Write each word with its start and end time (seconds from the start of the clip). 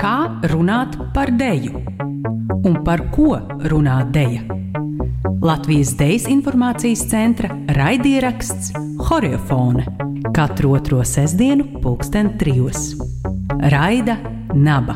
Kā 0.00 0.40
runāt 0.52 0.96
par 1.14 1.32
deju? 1.36 1.82
Un 2.64 2.80
par 2.84 3.06
ko 3.14 3.38
runā 3.70 4.02
deja? 4.12 4.44
Latvijas 5.40 5.94
Dejas 5.96 6.28
informācijas 6.28 7.06
centra 7.08 7.54
raidieraksts 7.78 8.74
Horiofone 9.08 9.86
katru 10.34 10.72
otro 10.72 11.04
sestdienu, 11.04 11.64
pulksten 11.82 12.38
trijos. 12.38 12.94
Raida 13.60 14.16
Naba. 14.54 14.94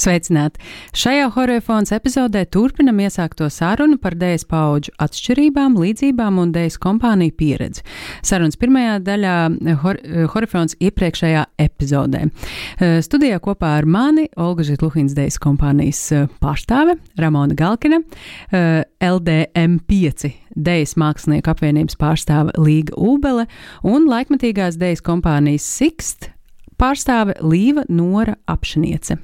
Sveicināti! 0.00 0.62
Šajā 0.96 1.26
horēfons 1.34 1.92
epizodē 1.92 2.46
turpinam 2.48 3.02
iesākto 3.04 3.50
sarunu 3.52 3.98
par 4.00 4.14
dēļas 4.16 4.46
paudžu 4.48 4.94
atšķirībām, 5.04 5.76
līdzībām 5.76 6.38
un 6.40 6.54
dēļas 6.54 6.78
kompāniju 6.80 7.34
pieredzi. 7.36 7.84
Sarunas 8.24 8.56
pirmajā 8.60 8.96
daļā 9.04 9.36
hor, 9.82 10.00
horēfons 10.32 10.78
iepriekšējā 10.80 11.44
epizodē. 11.60 12.24
Eh, 12.26 13.00
studijā 13.04 13.42
kopā 13.44 13.74
ar 13.82 13.88
mani 13.88 14.28
Olga 14.40 14.64
Žitluhins 14.64 15.16
dēļas 15.18 15.40
kompānijas 15.44 16.02
eh, 16.16 16.28
pārstāve 16.40 16.96
Ramona 17.20 17.56
Galkina, 17.58 18.00
eh, 18.52 18.84
LDM5 19.04 20.32
Dejas 20.56 20.96
mākslinieku 20.98 21.52
apvienības 21.52 21.98
pārstāve 22.00 22.56
Līga 22.58 22.96
Ūbele 22.98 23.46
un 23.86 24.08
laikmatīgās 24.10 24.80
dejas 24.80 25.04
kompānijas 25.04 25.66
Sixt 25.68 26.30
pārstāve 26.80 27.36
Līva 27.44 27.84
Nora 27.92 28.38
Apšaniece. 28.50 29.20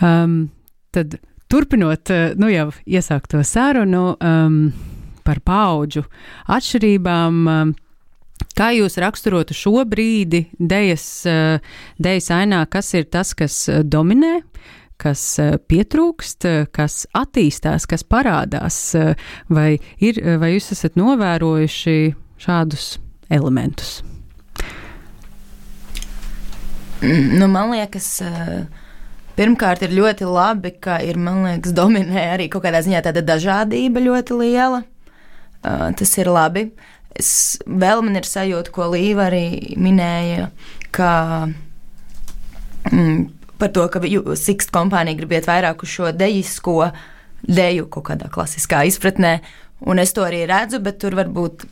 Um, 0.00 0.50
tad 0.90 1.18
turpinot, 1.50 2.08
uh, 2.10 2.32
nu 2.40 2.48
jau 2.48 2.70
iesākto 2.88 3.42
sarunu 3.44 4.14
um, 4.16 4.58
par 5.26 5.42
paudžu 5.44 6.06
atšķirībām. 6.48 7.46
Um, 7.46 7.78
Kā 8.56 8.70
jūs 8.72 8.94
raksturotu 8.96 9.52
šo 9.52 9.82
brīdi 9.88 10.46
dejas, 10.56 11.04
uh, 11.28 11.60
dejas 12.00 12.30
ainā, 12.32 12.62
kas 12.72 12.88
ir 12.96 13.04
tas, 13.12 13.34
kas 13.36 13.56
uh, 13.68 13.82
dominē, 13.84 14.40
kas 15.00 15.20
pietrūkst, 15.68 16.44
kas 16.76 16.96
attīstās, 17.16 17.86
kas 17.88 18.04
parādās, 18.04 18.80
vai, 19.48 19.78
ir, 19.96 20.18
vai 20.40 20.50
jūs 20.52 20.74
esat 20.74 20.98
novērojuši 21.00 21.94
šādus 22.40 22.90
elementus? 23.32 24.02
Nu, 27.00 27.48
man 27.48 27.72
liekas, 27.72 28.10
uh 28.24 28.79
Pirmkārt, 29.40 29.80
ir 29.86 29.94
ļoti 29.96 30.26
labi, 30.28 30.74
ka 30.84 30.98
ir, 31.00 31.16
man 31.16 31.46
liekas, 31.46 31.72
dominē 31.72 32.26
arī 32.34 32.50
kaut 32.52 32.66
kādā 32.66 32.82
ziņā 32.84 33.00
tāda 33.06 33.22
dažādība 33.24 34.02
ļoti 34.04 34.36
liela. 34.36 34.82
Uh, 35.64 35.88
tas 35.96 36.12
ir 36.20 36.28
labi. 36.28 36.66
Es 37.16 37.30
vēl 37.64 38.04
man 38.04 38.20
ir 38.20 38.28
sajūta, 38.28 38.72
ko 38.74 38.90
Līva 38.92 39.30
arī 39.30 39.78
minēja, 39.80 40.50
ka 40.94 41.12
mm, 42.90 43.22
par 43.60 43.72
to, 43.74 43.86
ka 43.92 44.02
Sixt 44.38 44.72
kompānija 44.76 45.18
grib 45.18 45.32
iet 45.34 45.48
vairāk 45.48 45.84
uz 45.84 45.92
šo 45.92 46.12
dejisko 46.16 46.90
deju 47.48 47.88
kaut 47.92 48.10
kādā 48.10 48.28
klasiskā 48.32 48.84
izpratnē, 48.88 49.38
un 49.88 50.04
es 50.04 50.12
to 50.12 50.24
arī 50.26 50.44
redzu, 50.48 50.82
bet 50.84 51.00
tur 51.00 51.16
varbūt 51.16 51.64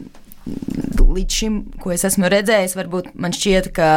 līdz 1.04 1.38
šim, 1.40 1.60
ko 1.80 1.92
es 1.92 2.04
esmu 2.08 2.32
redzējis, 2.32 2.76
varbūt 2.78 3.12
man 3.20 3.36
šķiet, 3.36 3.70
ka 3.76 3.90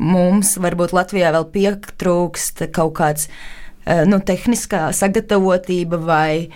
mums 0.00 0.56
varbūt 0.60 0.94
Latvijā 0.96 1.30
vēl 1.34 1.46
pietrūkst 1.52 2.64
kaut 2.74 2.96
kāds 2.98 3.28
eh, 3.28 4.02
nu, 4.08 4.20
tehniskā 4.24 4.88
sagatavotība, 4.96 6.00
vai 6.00 6.50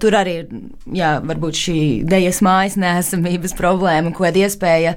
tur 0.00 0.16
arī 0.16 0.36
ir 0.42 0.52
jā, 0.96 1.18
varbūt 1.24 1.60
šī 1.60 1.78
dejas 2.08 2.40
mājas 2.44 2.78
nesamības 2.80 3.56
problēma, 3.58 4.14
kāda 4.16 4.46
iespēja 4.46 4.96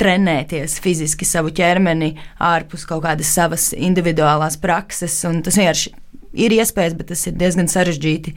trenēties 0.00 0.78
fiziski 0.82 1.26
savu 1.28 1.52
ķermeni 1.54 2.14
ārpus 2.42 2.86
kaut 2.88 3.04
kādas 3.04 3.32
savas 3.32 3.70
individuālās 3.76 4.58
prakses. 4.60 5.18
Tas 5.20 5.58
vienkārši 5.58 5.92
ir 6.32 6.54
iespējas, 6.56 6.96
bet 6.98 7.12
tas 7.12 7.26
ir 7.28 7.36
diezgan 7.40 7.68
sarežģīti. 7.70 8.34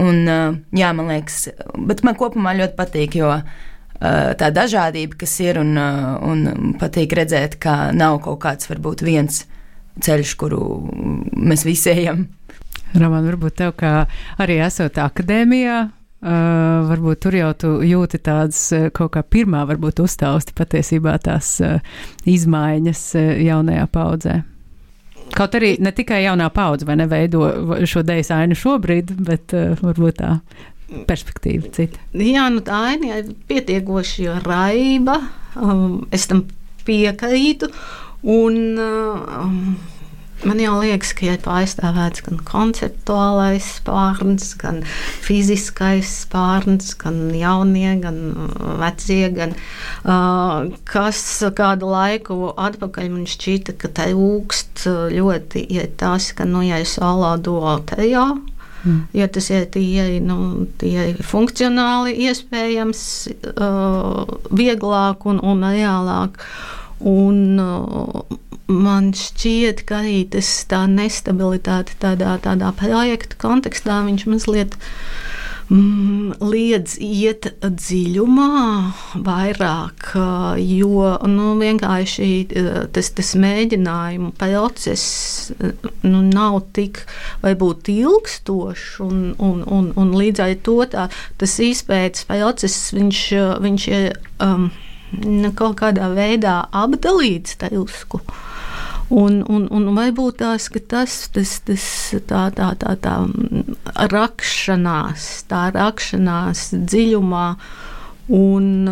Un, 0.00 0.24
eh, 0.28 0.58
jā, 0.76 0.92
man 0.96 1.12
liekas, 1.12 1.48
bet 1.88 2.04
man 2.04 2.18
kopumā 2.20 2.56
ļoti 2.60 2.76
patīk, 2.76 3.16
jo 3.20 3.38
tā 4.00 4.50
dažādība, 4.54 5.18
kas 5.18 5.40
ir, 5.40 5.58
un, 5.60 5.76
eh, 5.78 6.06
un 6.22 6.74
patīk 6.80 7.14
redzēt, 7.16 7.58
ka 7.58 7.92
nav 7.92 8.20
kaut 8.24 8.40
kāds 8.40 8.68
varbūt 8.68 9.04
viens 9.04 9.44
ceļš, 10.00 10.36
kuru 10.36 10.60
mēs 11.32 11.64
visi 11.64 11.90
ejam. 11.90 12.28
Roman, 12.94 13.26
varbūt 13.26 13.58
tev 13.58 13.74
kā 13.78 14.06
arī 14.38 14.60
esot 14.62 14.94
akadēmijā, 15.02 15.78
uh, 15.90 16.30
varbūt 16.86 17.20
tur 17.24 17.34
jau 17.34 17.52
tu 17.58 17.70
jūti 17.82 18.20
tādas 18.22 18.60
kaut 18.94 19.12
kā 19.16 19.22
pirmā 19.22 19.64
varbūt 19.66 20.02
uztausti 20.04 20.54
patiesībā 20.54 21.16
tās 21.22 21.56
uh, 21.60 21.80
izmaiņas 22.24 23.02
uh, 23.18 23.30
jaunajā 23.42 23.86
paudzē. 23.90 24.36
Kaut 25.34 25.56
arī 25.58 25.72
ne 25.82 25.90
tikai 25.90 26.20
jaunā 26.22 26.46
paudze 26.54 26.86
vai 26.86 26.94
neveido 27.00 27.48
šo 27.88 28.04
deju 28.06 28.26
ainu 28.36 28.54
šobrīd, 28.54 29.10
bet 29.26 29.54
uh, 29.56 29.74
varbūt 29.82 30.20
tā 30.22 30.36
perspektīva 31.08 31.70
cita. 31.74 32.02
Jā, 32.18 32.48
nu 32.52 32.62
tā 32.64 32.82
aina 32.92 33.20
ir 33.20 33.32
pietiekoši 33.48 34.28
raiba, 34.44 35.20
um, 35.56 36.04
es 36.14 36.28
tam 36.30 36.46
piekrītu. 36.86 37.72
Un, 38.24 38.56
um, 38.80 39.58
Man 40.44 40.58
jau 40.60 40.74
liekas, 40.82 41.14
ka 41.16 41.24
ir 41.24 41.38
pārstāvēts 41.40 42.24
gan 42.26 42.40
konceptuālais 42.44 43.64
spārns, 43.78 44.50
gan 44.60 44.82
fiziskais 45.24 46.10
spārns, 46.24 46.90
gan 47.00 47.30
jaunie, 47.32 47.94
gan 48.02 48.18
vecie. 48.82 49.30
Gan, 49.32 49.54
uh, 50.04 50.68
kas 50.90 51.22
kādu 51.56 51.88
laiku 51.94 52.50
atpakaļ 52.60 53.08
man 53.14 53.24
šķita, 53.30 53.76
ka 53.80 53.88
tā 53.96 54.10
rūkst 54.12 54.84
ļoti 55.14 55.64
ir 55.78 55.88
tas, 56.02 56.32
ka, 56.36 56.44
nu, 56.50 56.60
ja 56.66 56.82
es 56.82 56.98
alādu 57.00 57.56
tajā, 57.88 58.26
Mm. 58.84 59.00
Ja 59.16 59.28
tas 59.32 59.48
ir 59.50 59.66
tie, 59.72 60.20
nu, 60.20 60.66
tie 60.80 61.14
funkcionāli 61.24 62.14
iespējams, 62.28 63.02
uh, 63.54 64.24
vieglāk 64.52 65.24
un, 65.30 65.40
un 65.40 65.64
reālāk. 65.64 66.40
Un, 67.04 67.60
uh, 67.60 68.38
man 68.70 69.12
šķiet, 69.16 69.84
ka 69.88 70.00
arī 70.02 70.22
tas 70.32 70.48
tā 70.70 70.84
nestabilitāte 70.90 71.96
tādā, 72.00 72.36
tādā 72.44 72.72
projekta 72.76 73.38
kontekstā 73.40 74.00
viņš 74.06 74.26
mazliet 74.30 74.78
mm, 75.70 76.36
liedz 76.44 76.96
iet 77.02 77.48
dziļumā 77.64 78.48
vairāk, 79.24 80.10
jo 80.60 81.10
nu, 81.30 81.50
vienkārši 81.60 82.30
tas, 82.94 83.10
tas 83.16 83.34
mēģinājumu 83.40 84.32
process 84.40 85.52
nu, 86.04 86.22
nav 86.22 86.60
tik 86.76 87.04
varbūt 87.44 87.90
ilgstošs, 87.94 88.88
un, 89.04 89.20
un, 89.38 89.62
un, 89.66 89.92
un 90.00 90.16
līdz 90.18 90.44
ar 90.46 90.56
to 90.66 90.78
tā, 90.90 91.08
tas 91.40 91.58
izpētes 91.62 92.26
process 92.28 92.92
viņš, 92.96 93.22
viņš 93.64 93.88
ir 93.92 94.18
um, 94.44 94.70
nu, 95.22 95.52
kaut 95.56 95.78
kādā 95.82 96.10
veidā 96.14 96.64
apdalīts 96.74 97.58
tajusku. 97.60 98.22
Un, 99.12 99.42
un, 99.52 99.66
un 99.68 99.88
varbūt 99.96 100.38
tās, 100.40 100.70
tas, 100.88 101.16
tas, 101.34 101.50
tas 101.66 101.86
tā, 102.28 102.44
tā, 102.56 102.70
tā, 102.80 102.94
tā 103.04 103.16
rakšanās, 104.12 105.26
tā 105.50 105.66
rakšanās 105.74 106.70
dziļumā. 106.72 107.48
Un, 108.32 108.88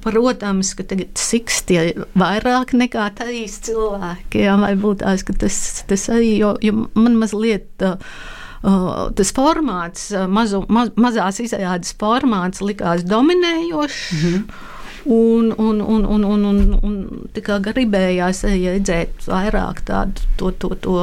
protams, 0.00 0.70
ka 0.78 0.86
tagad 0.88 1.20
siksti 1.20 1.76
ir 1.76 2.06
vairāk 2.16 2.72
nekā 2.72 3.10
trīs 3.18 3.58
cilvēki. 3.66 4.46
Jā, 4.46 4.56
varbūt 4.62 5.02
tās, 5.04 5.26
tas, 5.28 5.58
tas 5.90 6.06
arī, 6.08 6.38
jo, 6.40 6.54
jo 6.64 6.86
man 6.96 7.18
mazliet 7.20 7.84
uh, 7.84 7.98
tas 9.18 9.32
formāts, 9.36 10.08
mazu, 10.28 10.64
maz, 10.72 10.92
mazās 10.96 11.42
izrādes 11.44 11.92
formāts 12.00 12.64
likās 12.64 13.04
dominējošs. 13.04 14.04
Mm 14.12 14.22
-hmm. 14.24 14.70
Un, 15.04 15.50
un, 15.58 15.80
un, 15.80 16.04
un, 16.06 16.24
un, 16.24 16.44
un, 16.46 16.58
un 16.86 16.98
tikai 17.34 17.58
gribējās 17.64 18.44
redzēt 18.46 19.24
vairāk 19.26 19.82
tādu 19.88 20.22
to, 20.38 20.52
to, 20.62 20.70
to 20.84 20.94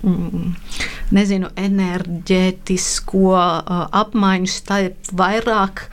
mm, 0.00 0.54
nezinu, 1.12 1.50
enerģētisko 1.60 3.26
uh, 3.36 3.82
apmaiņu 4.02 4.48
starp 4.48 5.12
vairāk 5.20 5.84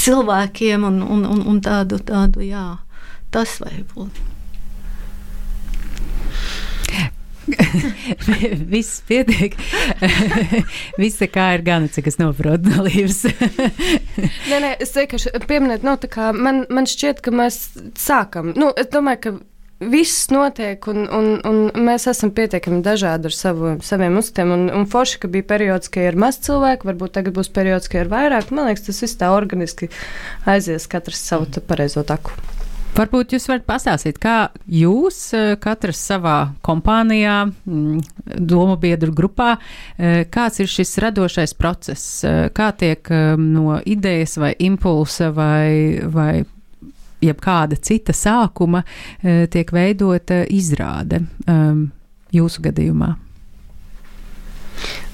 cilvēkiem 0.00 0.88
un, 0.88 1.02
un, 1.04 1.26
un, 1.28 1.44
un 1.52 1.60
tādu, 1.64 2.00
tādu, 2.00 2.40
jā, 2.48 2.70
tas 3.34 3.58
var 3.60 3.76
būt. 3.92 4.24
Viss 8.72 9.02
pietiek. 9.08 9.56
Viss 11.00 11.24
kā 11.34 11.48
ir 11.56 11.64
gana, 11.66 11.90
cik 11.92 12.10
es 12.10 12.18
saprotu 12.20 12.72
no 12.72 12.84
līnijas. 12.86 13.24
nē, 14.50 14.60
nē, 14.60 14.76
es 14.84 14.94
vienkārši 14.96 15.34
pieminēju, 15.48 15.86
nu, 15.86 15.96
kā 16.10 16.30
man, 16.36 16.64
man 16.72 16.88
šķiet, 16.90 17.24
ka 17.24 17.34
mēs 17.34 17.66
sākam. 18.00 18.54
Nu, 18.58 18.70
es 18.78 18.90
domāju, 18.92 19.22
ka 19.24 19.34
viss 19.84 20.28
notiek, 20.32 20.86
un, 20.88 21.04
un, 21.12 21.30
un 21.48 21.86
mēs 21.86 22.06
esam 22.10 22.32
pietiekami 22.34 22.80
dažādi 22.84 23.28
ar 23.28 23.36
savu, 23.36 23.74
saviem 23.84 24.18
uzskatiem. 24.20 24.54
Un, 24.54 24.66
un 24.72 24.88
forši, 24.90 25.20
ka 25.24 25.30
bija 25.32 25.48
periods, 25.54 25.90
ka 25.92 26.06
ir 26.08 26.18
maz 26.20 26.40
cilvēku, 26.44 26.88
varbūt 26.92 27.16
tagad 27.18 27.36
būs 27.36 27.52
periods, 27.54 27.90
ka 27.92 28.04
ir 28.04 28.12
vairāk. 28.12 28.52
Man 28.54 28.70
liekas, 28.70 28.86
tas 28.88 29.02
viss 29.04 29.20
tā 29.20 29.32
organiski 29.34 29.90
aizies, 30.48 30.88
katrs 30.90 31.22
savu 31.26 31.50
pareizo 31.68 32.06
taku. 32.06 32.53
Varbūt 32.94 33.32
jūs 33.34 33.48
varat 33.50 33.64
pastāstīt, 33.66 34.20
kā 34.22 34.52
jūs 34.70 35.16
eh, 35.34 35.56
katrs 35.58 35.98
savā 36.12 36.36
kompānijā, 36.62 37.40
mm, 37.66 38.36
domu 38.38 38.76
biedru 38.78 39.10
grupā, 39.16 39.56
eh, 39.98 40.22
kāds 40.30 40.62
ir 40.62 40.70
šis 40.70 40.94
radošais 41.02 41.56
process, 41.58 42.22
eh, 42.22 42.52
kā 42.54 42.70
tiek 42.78 43.10
no 43.40 43.80
idejas 43.82 44.36
vai 44.38 44.52
impulsa 44.62 45.32
vai, 45.34 45.98
vai 46.06 46.44
jebkāda 47.24 47.80
cita 47.80 48.12
sākuma 48.12 48.84
tiek 49.22 49.70
veidota 49.72 50.42
izrāde 50.52 51.22
jūsu 52.34 52.62
gadījumā? 52.68 53.14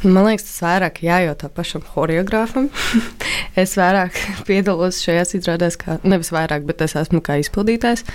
Man 0.02 0.24
liekas, 0.24 0.46
tas 0.48 0.62
vairāk 0.64 1.02
jājautā 1.04 1.50
pašam 1.52 1.84
choreogrāfam. 1.84 2.70
es 3.62 3.76
vairāk 3.78 4.16
piedalos 4.48 5.02
šajās 5.04 5.36
izrādēs, 5.40 5.78
kā 5.80 5.98
nevis 6.02 6.32
vairāk, 6.34 6.64
bet 6.68 6.84
es 6.86 6.96
esmu 6.98 7.22
kā 7.24 7.40
izpildītājs. 7.42 8.06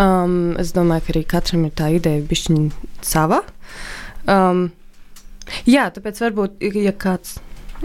Um, 0.00 0.54
es 0.60 0.74
domāju, 0.76 1.06
ka 1.06 1.14
arī 1.14 1.24
katram 1.34 1.68
ir 1.68 1.74
tā 1.78 1.90
ideja, 1.94 2.24
bišķiņa 2.30 2.90
sava. 3.06 3.42
Um, 4.30 4.66
jā, 5.68 5.86
tāpēc 5.94 6.22
varbūt, 6.24 6.62
ja 6.82 6.94
kāds 6.96 7.38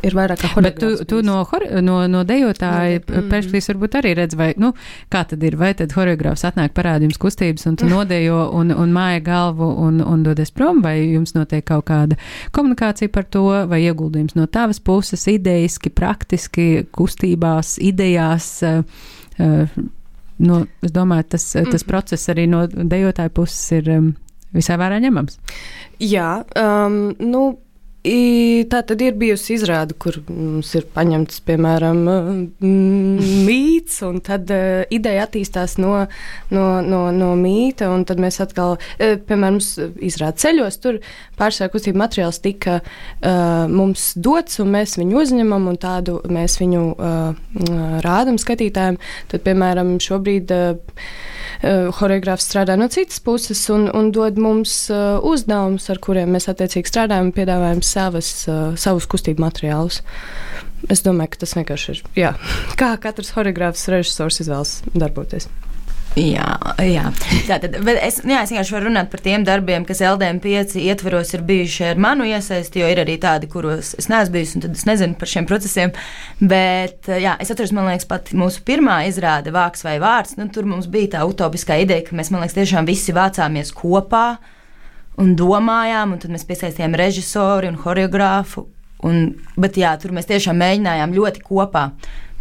ir 0.05 0.15
vairāk 0.15 0.41
kā 0.41 0.63
Bet 0.63 0.79
tu, 0.81 0.91
tu 1.07 1.19
no, 1.25 1.41
no, 1.83 1.97
no 2.11 2.23
dejotāja 2.27 2.99
mm. 3.01 3.27
perspektīvas 3.31 3.69
varbūt 3.71 3.97
arī 3.99 4.13
redz, 4.19 4.37
vai, 4.39 4.49
nu, 4.61 4.71
kā 5.11 5.23
tad 5.29 5.43
ir, 5.45 5.57
vai 5.59 5.71
tad 5.77 5.93
horeogrāfs 5.97 6.45
atnāk 6.49 6.73
parādījums 6.77 7.19
kustības 7.21 7.67
un 7.69 7.77
tu 7.79 7.87
mm. 7.87 7.93
nodejo 7.95 8.39
un, 8.55 8.73
un 8.75 8.93
māja 8.95 9.21
galvu 9.25 9.69
un, 9.85 10.01
un 10.05 10.23
dodies 10.25 10.53
prom, 10.55 10.81
vai 10.85 10.97
jums 11.01 11.35
notiek 11.37 11.65
kaut 11.67 11.87
kāda 11.89 12.19
komunikācija 12.55 13.11
par 13.13 13.27
to, 13.31 13.45
vai 13.69 13.81
ieguldījums 13.85 14.37
no 14.39 14.47
tavas 14.51 14.81
puses, 14.83 15.25
idejiski, 15.31 15.91
praktiski, 15.93 16.69
kustībās, 16.95 17.77
idejās. 17.83 18.51
Uh, 19.39 19.77
nu, 20.39 20.63
es 20.85 20.95
domāju, 20.95 21.29
tas, 21.35 21.51
tas 21.53 21.83
mm. 21.83 21.87
process 21.87 22.31
arī 22.31 22.47
no 22.51 22.65
dejotāja 22.67 23.31
puses 23.33 23.79
ir 23.79 23.89
visai 24.55 24.77
vērā 24.81 24.99
ņemams. 25.03 25.39
Jā, 26.01 26.29
um, 26.57 27.01
nu 27.19 27.43
Tā 27.99 28.79
tad 28.87 29.01
ir 29.03 29.17
bijusi 29.19 29.57
izrāde, 29.57 29.95
kur 29.99 30.21
mums 30.31 30.71
ir 30.79 30.85
paņemts, 30.95 31.41
piemēram, 31.47 32.05
mīts, 33.79 34.01
un 34.03 34.19
tad 34.21 34.49
uh, 34.51 34.83
ideja 34.89 35.25
attīstās 35.25 35.77
no, 35.79 36.07
no, 36.51 36.81
no, 36.81 37.11
no 37.11 37.35
mīta, 37.35 37.89
un 37.89 38.05
tad 38.05 38.19
mēs 38.19 38.39
atkal, 38.41 38.77
uh, 38.77 39.17
piemēram, 39.27 39.59
izrāda 40.01 40.37
ceļos, 40.37 40.79
tur 40.79 40.99
pārsvarā 41.39 41.71
kustība 41.71 42.03
materiāls 42.05 42.41
tika 42.43 42.79
uh, 42.81 43.67
mums 43.69 44.13
dots, 44.15 44.59
un 44.59 44.71
mēs 44.73 44.97
viņu 44.99 45.19
uzņemam, 45.21 45.67
un 45.71 45.77
tādu 45.77 46.19
mēs 46.29 46.59
viņu 46.59 46.83
uh, 46.95 47.33
rādam 48.03 48.37
skatītājiem. 48.39 48.99
Tad, 49.31 49.43
piemēram, 49.45 49.97
šobrīd 50.03 50.51
uh, 50.51 50.75
horeogrāfs 51.99 52.47
strādā 52.49 52.77
no 52.79 52.87
citas 52.91 53.19
puses 53.19 53.61
un, 53.73 53.89
un 53.95 54.11
dod 54.15 54.39
mums 54.39 54.89
uh, 54.91 55.19
uzdevumus, 55.23 55.89
ar 55.91 55.99
kuriem 56.03 56.31
mēs 56.35 56.49
attiecīgi 56.51 56.91
strādājam 56.91 57.29
un 57.29 57.35
piedāvājam 57.35 57.83
savas, 57.85 58.33
uh, 58.47 58.73
savus 58.79 59.07
kustību 59.09 59.43
materiālus. 59.43 60.03
Es 60.87 61.03
domāju, 61.03 61.33
ka 61.33 61.43
tas 61.43 61.57
vienkārši 61.57 61.95
ir. 61.95 62.03
Jā. 62.17 62.35
Kā 62.79 62.93
katrs 63.01 63.33
choreogrāfs, 63.35 63.89
režisors 63.91 64.39
izvēlas 64.45 64.77
darboties. 64.95 65.49
Jā, 66.17 66.47
jā. 66.81 67.03
Tātad, 67.45 67.75
es, 68.01 68.17
jā, 68.25 68.39
es 68.41 68.49
vienkārši 68.51 68.73
varu 68.73 68.87
runāt 68.89 69.11
par 69.11 69.21
tiem 69.23 69.43
darbiem, 69.45 69.85
kas 69.85 70.01
LDM5 70.03 70.79
ietvaros 70.81 71.35
ir 71.35 71.43
bijuši 71.45 71.85
ar 71.91 72.01
manu 72.01 72.25
iesaisti, 72.25 72.81
jo 72.81 72.89
ir 72.89 73.03
arī 73.03 73.19
tādi, 73.21 73.49
kuros 73.51 73.93
es 73.99 74.09
neesmu 74.09 74.33
bijusi, 74.33 74.57
un 74.57 74.65
tad 74.65 74.79
es 74.79 74.87
nezinu 74.89 75.19
par 75.19 75.29
šiem 75.29 75.47
procesiem. 75.49 75.93
Bet, 76.41 77.11
jā, 77.13 77.35
es 77.39 77.53
atceros, 77.53 77.75
man 77.77 77.91
liekas, 77.91 78.07
pat 78.09 78.33
mūsu 78.33 78.63
pirmā 78.65 79.03
izrāde 79.09 79.53
Vāks 79.53 79.85
vai 79.85 79.99
Vārds, 80.01 80.35
nu, 80.39 80.49
tur 80.53 80.65
mums 80.69 80.89
bija 80.91 81.19
tā 81.19 81.27
utopiskā 81.29 81.77
ideja, 81.83 82.07
ka 82.09 82.17
mēs, 82.17 82.33
man 82.33 82.43
liekas, 82.43 82.57
tiešām 82.57 82.89
visi 82.89 83.15
vācāmies 83.15 83.71
kopā 83.77 84.25
un 85.21 85.37
domājām, 85.37 86.15
un 86.15 86.23
tad 86.23 86.33
mēs 86.33 86.47
piesaistījām 86.49 86.97
režisoru 86.99 87.69
un 87.69 87.79
choreogrāfu. 87.79 88.65
Un, 89.07 89.29
bet 89.59 89.77
jā, 89.79 89.93
tur 89.99 90.11
mēs 90.15 90.27
tiešām 90.27 90.57
mēģinājām 90.59 91.13
ļoti 91.15 91.45
kopā. 91.45 91.91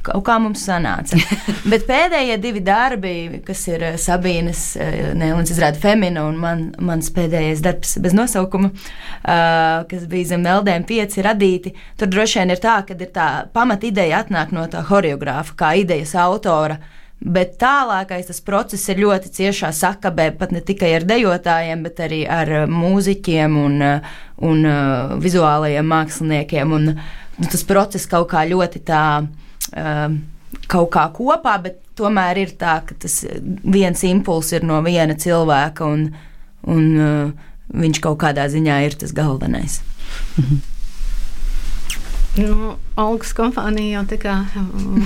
Kaut 0.08 0.22
kā 0.24 0.36
mums 0.40 0.62
sanāca. 0.64 1.18
Bet 1.72 1.82
pēdējie 1.88 2.36
divi 2.40 2.62
darbi, 2.64 3.40
kas 3.44 3.64
ir 3.68 3.82
eh, 3.84 3.96
Sabīnas 4.00 4.62
eh, 4.80 5.10
Nēlins 5.18 5.50
izrāda 5.52 5.76
Femina 5.82 6.22
un 6.24 6.38
man, 6.40 6.62
mans 6.80 7.10
pēdējais 7.12 7.60
darbs 7.64 7.96
bez 8.00 8.14
nosaukuma, 8.16 8.70
uh, 8.70 9.82
kas 9.90 10.06
bija 10.08 10.30
zem 10.30 10.46
Meldēm 10.46 10.86
pieci 10.88 11.24
radīti, 11.26 11.74
tur 11.98 12.08
droši 12.14 12.40
vien 12.40 12.54
ir 12.54 12.62
tā, 12.62 12.78
ka 12.88 12.94
ir 12.94 13.10
tā 13.12 13.28
pamat 13.52 13.84
ideja 13.90 14.22
atnāk 14.22 14.54
no 14.54 14.64
tā 14.70 14.86
horeogrāfa, 14.88 15.58
kā 15.58 15.74
idejas 15.82 16.14
autora. 16.22 16.78
Uh, 16.78 16.97
Bet 17.18 17.56
tālākais 17.58 18.28
tas 18.28 18.38
process 18.46 18.86
ir 18.92 19.00
ļoti 19.02 19.32
ciešā 19.34 19.72
sakabē, 19.74 20.28
pat 20.38 20.52
ne 20.54 20.60
tikai 20.62 20.92
ar 21.00 21.06
dejotājiem, 21.08 21.82
bet 21.82 21.98
arī 22.06 22.20
ar 22.30 22.52
uh, 22.60 22.66
mūziķiem 22.70 23.56
un, 23.58 23.74
uh, 23.82 24.12
un 24.46 24.62
uh, 24.62 25.16
vizuālajiem 25.18 25.90
māksliniekiem. 25.90 26.76
Un, 26.76 26.92
nu, 26.94 27.48
tas 27.50 27.66
process 27.66 28.06
kaut 28.10 28.30
kā 28.30 28.44
ļoti 28.46 28.84
tā, 28.86 29.02
uh, 29.26 30.06
kaut 30.70 30.92
kā 30.94 31.08
kopā, 31.18 31.58
bet 31.66 31.82
tomēr 31.98 32.44
ir 32.44 32.54
tā, 32.60 32.78
ka 32.86 32.94
tas 33.02 33.24
viens 33.66 34.06
impulss 34.06 34.54
ir 34.54 34.66
no 34.68 34.78
viena 34.86 35.18
cilvēka, 35.18 35.90
un, 35.90 36.08
un 36.70 36.88
uh, 37.02 37.52
viņš 37.74 38.02
kaut 38.06 38.22
kādā 38.22 38.46
ziņā 38.46 38.82
ir 38.86 38.98
tas 39.02 39.10
galvenais. 39.16 39.82
Mhm. 40.38 40.77
Nu, 42.38 42.76
Algas 42.98 43.32
kompānija 43.36 43.98
jau 43.98 44.04
tā 44.12 44.18
kā 44.22 44.36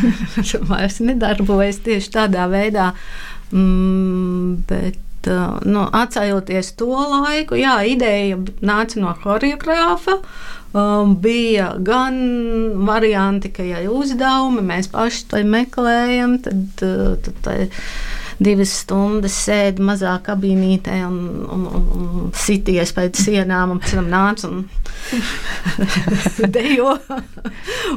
vairs 0.70 1.00
nedarbojas 1.05 1.81
tieši 1.84 2.12
tādā 2.14 2.49
veidā. 2.52 2.93
Mm, 3.52 4.62
bet, 4.69 5.29
uh, 5.29 5.58
nu, 5.69 5.84
atcēloties 5.93 6.73
to 6.81 6.90
laiku, 6.93 7.58
jā, 7.61 7.76
ideja 7.88 8.40
nāca 8.64 9.00
no 9.02 9.14
choreogrāfa. 9.23 10.19
Um, 10.73 11.19
bija 11.20 11.75
gan 11.84 12.14
varianti, 12.88 13.50
ka, 13.52 13.64
ja 13.67 13.82
ir 13.84 13.93
uzdevumi, 13.93 14.62
mēs 14.64 14.88
paši 14.93 15.26
to 15.29 15.43
meklējam, 15.44 16.38
tad, 16.46 16.62
uh, 16.87 17.11
tad, 17.20 17.43
tad 17.44 17.82
divas 18.43 18.73
stundas 18.81 19.37
sēdi 19.44 19.84
mazā 19.84 20.14
kabīnītē 20.25 21.02
un, 21.06 21.19
un, 21.44 21.67
un, 21.69 21.90
un 22.00 22.32
sities 22.37 22.94
pēc 22.96 23.20
sienām, 23.26 23.76
un 23.76 23.82
pēc 23.82 23.99
tam 23.99 24.08
nāc 24.12 24.46
un 24.49 24.64
dejo. 26.55 26.97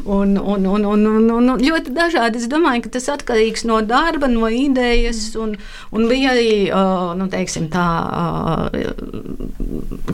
un, 0.05 0.37
un, 0.37 0.65
un, 0.65 0.85
un, 0.85 1.05
un, 1.07 1.29
un 1.31 1.51
ļoti 1.61 1.93
dažādi. 1.95 2.41
Es 2.41 2.49
domāju, 2.51 2.85
ka 2.85 2.95
tas 2.97 3.07
atkarīgs 3.13 3.65
no 3.67 3.79
darba, 3.85 4.27
no 4.31 4.49
idejas, 4.51 5.21
un, 5.39 5.55
un 5.95 6.07
bija 6.09 6.33
arī, 6.35 6.67
uh, 6.69 7.13
nu, 7.17 7.27
teiksim 7.31 7.69
tā, 7.73 7.85
uh, 8.09 9.45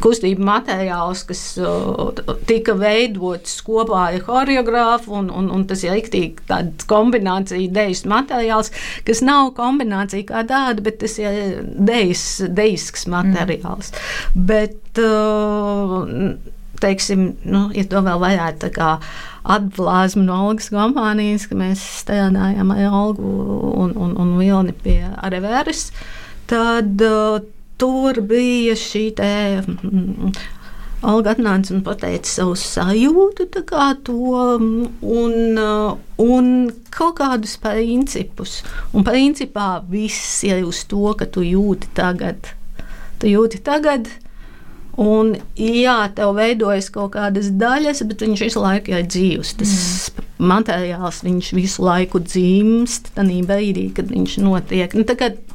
kustība 0.02 0.46
materiāls, 0.52 1.26
kas 1.30 1.44
uh, 1.62 2.12
tika 2.50 2.76
veidots 2.78 3.60
kopā 3.66 4.08
ar 4.12 4.20
choreogrāfu, 4.26 5.16
un, 5.22 5.32
un, 5.34 5.50
un 5.54 5.66
tas 5.70 5.84
ir 5.86 5.96
riktīgi 5.98 6.48
tāds 6.50 6.88
kombinācija 6.90 7.62
idejas 7.62 8.06
materiāls, 8.10 8.72
kas 9.08 9.24
nav 9.26 9.54
kombinācija 9.58 10.30
kā 10.32 10.46
tāda, 10.50 10.84
bet 10.86 11.02
tas 11.04 11.18
ir 11.22 11.62
dejas, 11.62 12.26
dejisks 12.50 13.08
materiāls. 13.12 13.92
Mm. 13.92 14.48
Bet, 14.52 14.80
teiksim, 16.82 17.32
nu, 17.46 17.68
ja 17.76 17.86
to 17.90 18.02
vēl 18.06 18.22
varētu 18.22 18.72
atblāzmu 19.56 20.26
no 20.26 20.38
algas 20.48 20.70
kompānijas, 20.74 21.48
ka 21.50 21.58
mēs 21.58 21.82
strādājam 22.02 22.74
ar 22.76 22.88
algu 22.90 23.32
un, 23.74 23.96
un, 23.96 24.16
un 24.22 24.38
vilni 24.40 24.76
pie 24.84 25.00
Areveres, 25.22 25.90
tad 26.50 27.02
uh, 27.06 27.42
tur 27.82 28.22
bija 28.28 28.78
šī 28.78 29.06
te. 29.18 29.36
Mm, 29.66 30.34
Alga 31.02 31.32
atnāca 31.34 31.72
un 31.74 31.80
teica 31.82 32.30
savu 32.30 32.52
sajūtu, 32.62 33.48
to, 34.06 34.18
un, 35.02 35.62
un 36.22 36.52
kaut 36.94 37.16
kādus 37.18 37.56
principus. 37.58 38.60
Un 38.94 39.02
principā 39.08 39.82
viss 39.90 40.44
ir 40.46 40.62
uz 40.62 40.84
to, 40.86 41.16
ka 41.18 41.26
tu 41.26 41.42
jūti 41.42 41.90
tagad. 41.98 42.52
Tu 43.18 43.34
jūti 43.34 43.64
tagad, 43.66 44.12
Un, 45.02 45.32
jā, 45.58 45.96
tev 46.14 46.36
veidojas 46.38 46.92
kaut 46.94 47.16
kādas 47.16 47.48
daļas, 47.58 48.04
bet 48.06 48.22
viņš 48.22 48.44
visu 48.46 48.62
laiku 48.62 48.94
ir 48.94 49.08
dzīves. 49.10 49.56
Tas 49.58 49.72
mm. 49.74 50.28
materiāls 50.52 51.24
viņš 51.26 51.52
visu 51.58 51.86
laiku 51.88 52.22
dzimst, 52.22 53.10
tajā 53.16 53.42
brīdī, 53.50 53.88
kad 53.98 54.12
viņš 54.14 54.38
notiek. 54.46 54.94
Nu, 54.94 55.06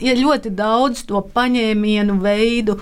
ir 0.02 0.22
ļoti 0.22 0.50
daudz 0.56 1.04
to 1.06 1.22
paņēmienu 1.36 2.18
veidu, 2.24 2.80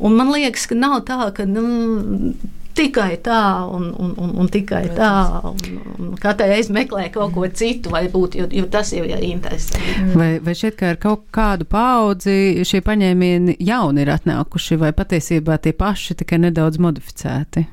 un 0.00 0.16
man 0.16 0.32
liekas, 0.32 0.68
ka 0.70 0.78
nav 0.78 1.02
tā, 1.10 1.20
ka. 1.36 1.48
Nu, 1.48 2.32
tikai 2.76 3.16
tā, 3.24 3.42
un, 3.72 3.88
un, 3.98 4.12
un, 4.20 4.32
un 4.42 4.50
tikai 4.52 4.84
tā. 4.96 5.12
Un, 5.50 5.60
un 5.96 6.10
katru 6.20 6.48
reizi 6.50 6.74
meklē 6.76 7.08
kaut 7.14 7.34
ko 7.34 7.46
citu, 7.48 7.92
varbūt, 7.94 8.36
jo, 8.40 8.48
jo 8.52 8.66
tas 8.72 8.92
jau 8.94 9.04
ir 9.06 9.22
interesanti. 9.26 9.94
Vai, 10.16 10.30
vai 10.44 10.56
šķiet, 10.56 10.76
ka 10.78 10.90
ar 10.92 11.00
kaut 11.02 11.26
kādu 11.34 11.68
paudzi 11.70 12.66
šie 12.66 12.82
paņēmieni 12.86 13.58
jauni 13.66 14.04
ir 14.04 14.12
atnākuši, 14.16 14.80
vai 14.82 14.92
patiesībā 14.96 15.58
tie 15.62 15.72
paši 15.76 16.18
tikai 16.20 16.40
nedaudz 16.46 16.80
modificēti? 16.82 17.66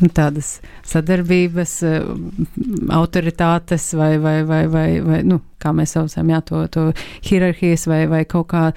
Nu, 0.00 0.08
tādas 0.16 0.54
sadarbības, 0.88 1.74
autoritātes 2.96 3.90
vai, 4.00 4.14
vai, 4.22 4.38
vai, 4.48 4.62
vai, 4.72 4.88
vai 5.04 5.20
nu, 5.28 5.42
kā 5.60 5.74
mēs 5.76 5.92
saucam, 5.98 6.32
jā, 6.32 6.40
to, 6.48 6.64
to 6.72 6.86
hierarhijas 7.28 7.84
vai, 7.90 8.06
vai 8.08 8.22
kaut 8.24 8.48
kā 8.54 8.70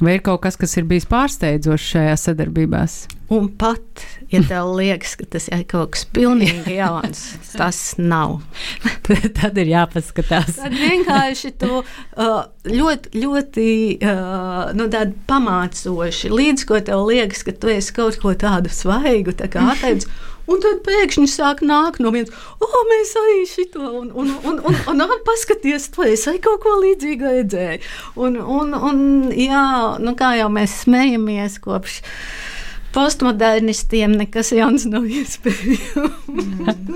Vai 0.00 0.16
ir 0.16 0.22
kaut 0.24 0.40
kas, 0.44 0.56
kas 0.56 0.76
ir 0.80 0.86
bijis 0.88 1.04
pārsteidzošs 1.10 1.88
šajās 1.94 2.28
sadarbībās? 2.28 3.00
Un 3.30 3.46
pat, 3.60 4.02
ja 4.32 4.40
tev 4.42 4.72
liekas, 4.74 5.12
ka 5.20 5.26
tas 5.36 5.44
ir 5.52 5.60
kaut 5.70 5.92
kas 5.94 6.06
pilnīgi 6.16 6.74
jauns, 6.80 7.20
tas 7.52 7.78
nav. 8.00 8.40
Tad 9.38 9.60
ir 9.60 9.70
jāpaskatās. 9.70 10.56
Tad 10.56 10.74
vienkārši 10.74 11.52
to 11.60 11.82
ļoti, 12.66 13.12
ļoti 13.22 13.68
nu, 14.80 14.88
pamācoši, 15.30 16.32
līdz 16.32 16.66
ko 16.66 16.80
tev 16.88 17.04
liekas, 17.06 17.44
ka 17.46 17.54
tu 17.54 17.70
esi 17.70 17.94
kaut 18.00 18.18
ko 18.22 18.34
tādu 18.34 18.72
svaigu 18.74 19.36
tā 19.36 19.52
atteicis. 19.52 20.10
Un 20.50 20.62
tad 20.62 20.80
pēkšņi 20.86 21.28
sāk 21.30 21.60
nākt 21.66 22.00
no 22.02 22.10
vienas, 22.14 22.32
oh, 22.58 22.78
mēs 22.90 23.12
arī 23.20 23.36
šito, 23.46 23.82
un, 24.00 24.08
un, 24.10 24.32
un, 24.42 24.58
un, 24.66 24.78
un, 24.90 25.02
un 25.06 25.20
paskaties, 25.26 25.90
to 25.94 26.06
es 26.08 26.26
arī 26.30 26.40
kaut 26.42 26.62
ko 26.64 26.76
līdzīgu 26.82 27.34
redzēju. 27.36 27.80
Un, 28.18 28.38
un, 28.58 28.74
un, 28.74 28.98
jā, 29.36 29.66
nu 30.02 30.16
kā 30.18 30.34
jau 30.40 30.50
mēs 30.52 30.80
smejamies 30.84 31.60
kopš 31.62 32.00
postmodernistiem, 32.94 34.18
nekas 34.18 34.50
jauns 34.56 34.88
nav 34.90 35.06
iespējams. 35.06 35.84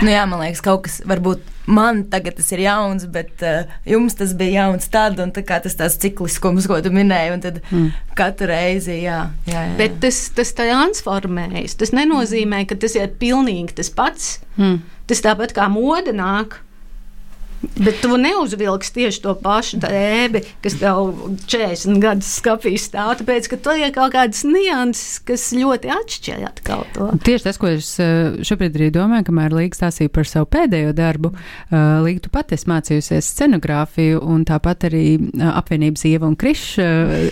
Nu 0.00 0.12
jā, 0.12 0.22
man 0.28 0.40
liekas, 0.42 0.62
kaut 0.64 0.86
kas 0.86 1.00
varbūt 1.08 1.44
man 1.70 2.04
tagad 2.10 2.38
tas 2.38 2.48
ir 2.54 2.62
jauns, 2.64 3.04
bet 3.12 3.44
uh, 3.46 3.68
jums 3.88 4.16
tas 4.18 4.32
bija 4.38 4.64
jauns 4.64 4.88
tad, 4.92 5.20
un 5.22 5.32
tā 5.34 5.44
tas 5.46 5.76
tāds 5.76 5.98
cikliskums, 6.02 6.68
ko 6.70 6.80
tu 6.84 6.92
minēji, 6.94 7.34
un 7.34 7.44
tad 7.44 7.60
mm. 7.68 7.90
katru 8.18 8.50
reizi, 8.50 9.00
jā. 9.04 9.20
jā, 9.48 9.66
jā. 9.68 9.76
Bet 9.78 10.00
tas, 10.02 10.22
tas 10.36 10.54
transformējas. 10.58 11.76
Tas 11.80 11.94
nenozīmē, 11.96 12.64
ka 12.68 12.78
tas 12.80 12.96
ir 12.98 13.12
pilnīgi 13.20 13.76
tas 13.80 13.92
pats. 13.94 14.32
Mm. 14.58 14.80
Tas 15.10 15.24
tāpat 15.26 15.54
kā 15.56 15.68
mode 15.72 16.14
nāk. 16.16 16.60
Bet 17.60 18.00
tu 18.00 18.16
neuzvilksi 18.16 18.92
tieši 18.94 19.20
to 19.20 19.34
pašu 19.36 19.80
drēbi, 19.82 20.40
kas 20.64 20.78
tev 20.80 21.10
40 21.44 22.00
gadus 22.00 22.30
skapī 22.40 22.72
stāv. 22.80 23.18
Tāpēc, 23.20 23.50
ka 23.52 23.58
tur 23.60 23.76
ir 23.76 23.92
kaut 23.92 24.14
kādas 24.14 24.46
nianses, 24.48 25.18
kas 25.28 25.50
ļoti 25.52 25.92
atšķiras 25.92 26.46
atkal 26.48 26.86
to. 26.94 27.10
Tieši 27.26 27.46
tas, 27.48 27.60
ko 27.60 27.68
es 27.74 27.90
eh, 28.00 28.40
šobrīd 28.48 28.78
arī 28.80 28.88
domāju, 28.94 29.28
kamēr 29.28 29.56
Līga 29.58 29.76
stāstīja 29.76 30.12
par 30.14 30.28
savu 30.28 30.48
pēdējo 30.56 30.94
darbu, 30.96 31.32
eh, 31.34 31.76
Līga, 32.06 32.24
tu 32.24 32.32
pati 32.32 32.56
esi 32.56 32.70
mācījusies 32.72 33.28
scenogrāfiju 33.34 34.24
un 34.24 34.46
tāpat 34.48 34.88
arī 34.88 35.04
eh, 35.18 35.44
apvienības 35.52 36.06
Ieva 36.08 36.30
un 36.30 36.40
Kriša. 36.40 36.88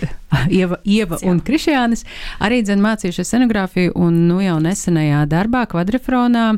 Ieva, 0.59 0.77
Ieva 0.85 1.17
un 1.25 1.39
Krišjānis 1.41 2.05
arī 2.45 2.61
dzen 2.61 2.83
mācījušies 2.85 3.33
scenogrāfiju 3.33 3.95
un 3.97 4.27
nu 4.29 4.37
jau 4.43 4.59
nesenajā 4.61 5.23
darbā 5.31 5.65
kvadrifronā. 5.71 6.51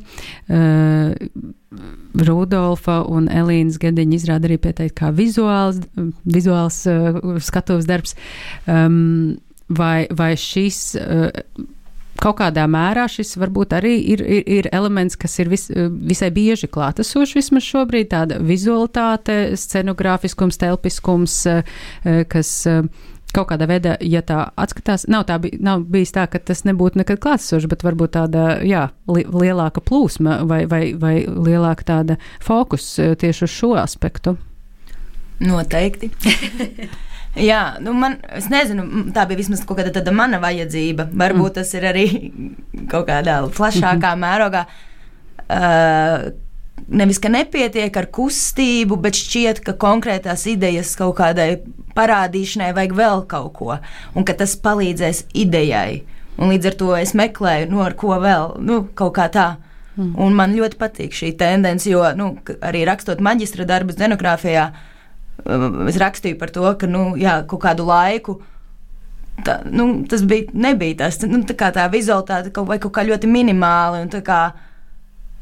Uh, 0.52 1.56
Rudolfa 2.28 2.98
un 3.08 3.30
Elīnas 3.32 3.78
gadiņa 3.80 4.18
izrāda 4.18 4.50
arī 4.50 4.58
pieteikt 4.60 4.98
kā 5.00 5.12
vizuāls, 5.16 5.80
vizuāls 6.28 6.82
uh, 6.92 7.22
skatuves 7.40 7.88
darbs. 7.88 8.18
Um, 8.68 9.38
vai, 9.72 10.04
vai 10.12 10.34
šis 10.36 10.82
uh, 11.00 11.30
kaut 12.22 12.38
kādā 12.42 12.68
mērā 12.70 13.08
šis 13.10 13.38
varbūt 13.40 13.78
arī 13.78 13.94
ir, 14.14 14.22
ir, 14.22 14.44
ir 14.60 14.68
elements, 14.76 15.16
kas 15.18 15.40
ir 15.40 15.50
vis, 15.54 15.70
visai 15.72 16.30
bieži 16.36 16.68
klātesošs 16.70 17.38
vismaz 17.40 17.66
šobrīd, 17.66 18.12
tāda 18.12 18.42
vizualitāte, 18.44 19.56
scenogrāfiskums, 19.58 20.60
telpiskums, 20.62 21.40
uh, 21.48 21.80
kas. 22.30 22.54
Uh, 22.70 23.08
kaut 23.36 23.50
kādā 23.52 23.68
veidā, 23.70 23.96
ja 24.04 24.22
tā 24.26 24.44
atskatās, 24.60 25.06
nav, 25.12 25.26
tā, 25.30 25.38
bij, 25.42 25.56
nav 25.64 25.86
bijis 25.92 26.14
tā, 26.16 26.26
ka 26.32 26.42
tas 26.44 26.64
nebūtu 26.68 27.02
nekad 27.02 27.22
klātsošs, 27.24 27.70
bet 27.72 27.86
varbūt 27.86 28.16
tāda 28.18 28.46
jā, 28.68 28.88
li, 29.12 29.26
lielāka 29.28 29.84
plūsma 29.84 30.42
vai, 30.50 30.64
vai, 30.70 30.84
vai 30.98 31.16
lielāka 31.28 31.88
tāda 31.88 32.18
fokus 32.44 32.94
e, 33.00 33.14
tieši 33.20 33.48
uz 33.48 33.56
šo 33.56 33.72
aspektu. 33.82 34.36
Noteikti. 35.42 36.12
Jā, 37.40 37.78
nu 37.80 37.94
man, 37.96 38.18
es 38.36 38.50
nezinu, 38.52 38.84
tā 39.16 39.24
bija 39.30 39.40
vismaz 39.40 39.62
kaut 39.64 39.80
kāda 39.80 39.94
tāda 39.96 40.12
mana 40.12 40.42
vajadzība. 40.44 41.08
Varbūt 41.16 41.48
mm. 41.48 41.56
tas 41.56 41.70
ir 41.78 41.88
arī 41.88 42.06
kaut 42.92 43.08
kādā 43.08 43.40
plašākā 43.56 44.16
mērogā. 44.26 44.66
Uh, 45.52 46.32
nevis 46.88 47.20
ka 47.22 47.30
nepietiek 47.32 47.98
ar 47.98 48.08
kustību, 48.14 48.98
bet 49.02 49.18
šķiet, 49.20 49.62
ka 49.66 49.76
konkrētās 49.80 50.48
idejas 50.50 50.96
kaut 51.00 51.18
kādai 51.20 51.50
parādīšanai 51.98 52.72
vajag 52.78 52.96
vēl 52.98 53.26
kaut 53.32 53.52
ko, 53.58 53.78
un 54.16 54.28
ka 54.28 54.36
tas 54.38 54.56
palīdzēs 54.60 55.26
idejai. 55.38 56.04
Un 56.42 56.54
līdz 56.54 56.72
ar 56.72 56.78
to 56.80 56.94
es 56.98 57.12
meklēju, 57.18 57.68
nu, 57.72 57.82
ar 57.86 57.94
ko 58.00 58.16
vēl, 58.22 58.56
nu, 58.66 58.82
kaut 58.98 59.14
kā 59.18 59.28
tā. 59.34 59.50
Mm. 59.98 60.14
Un 60.24 60.38
man 60.38 60.56
ļoti 60.56 60.80
patīk 60.80 61.14
šī 61.16 61.34
tendence, 61.38 61.90
jo 61.92 62.06
nu, 62.18 62.32
arī 62.64 62.86
rakstot 62.88 63.20
maģistra 63.22 63.68
darbu 63.68 63.94
scenogrāfijā, 63.94 64.70
um, 65.44 65.84
es 65.92 66.00
rakstīju 66.02 66.40
par 66.40 66.54
to, 66.56 66.64
ka 66.80 66.90
nu, 66.90 67.12
jā, 67.20 67.42
kaut 67.50 67.62
kādu 67.66 67.86
laiku. 67.90 68.40
Tā, 69.46 69.60
nu, 69.68 70.04
tas 70.10 70.24
bija, 70.28 70.50
nebija 70.54 71.04
tas 71.04 71.20
nu, 71.28 71.44
tā, 71.48 71.72
tā 71.76 71.88
vizualitāte 71.92 72.54
kaut, 72.56 72.70
vai 72.72 72.80
kaut 72.82 72.94
kā 72.96 73.04
ļoti 73.08 73.30
minimāli. 73.32 74.06
Un, 74.06 74.12
kā, 74.26 74.42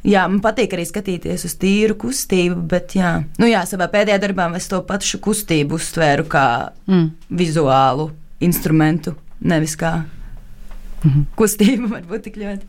Jā, 0.08 0.24
man 0.32 0.39
patīk 0.39 0.72
arī 0.77 0.86
skatīties 0.88 1.44
uz 1.44 1.58
tīru 1.60 1.98
kustību, 2.00 2.62
bet, 2.72 2.96
jā, 2.96 3.18
nu, 3.41 3.50
jā 3.50 3.65
savā 3.68 3.89
pēdējā 3.91 4.20
darbā 4.24 4.48
es 4.56 4.70
to 4.72 4.79
pašu 4.88 5.20
kustību 5.24 5.75
uztvēru 5.75 6.24
kā 6.32 6.46
mm. 6.88 7.10
vizuālu 7.36 8.08
instrumentu, 8.39 9.18
nevis 9.39 9.75
kā 9.75 9.98
mm 10.00 11.10
-hmm. 11.10 11.25
kustību, 11.36 11.89
varbūt 11.96 12.24
tik 12.29 12.38
ļoti. 12.38 12.65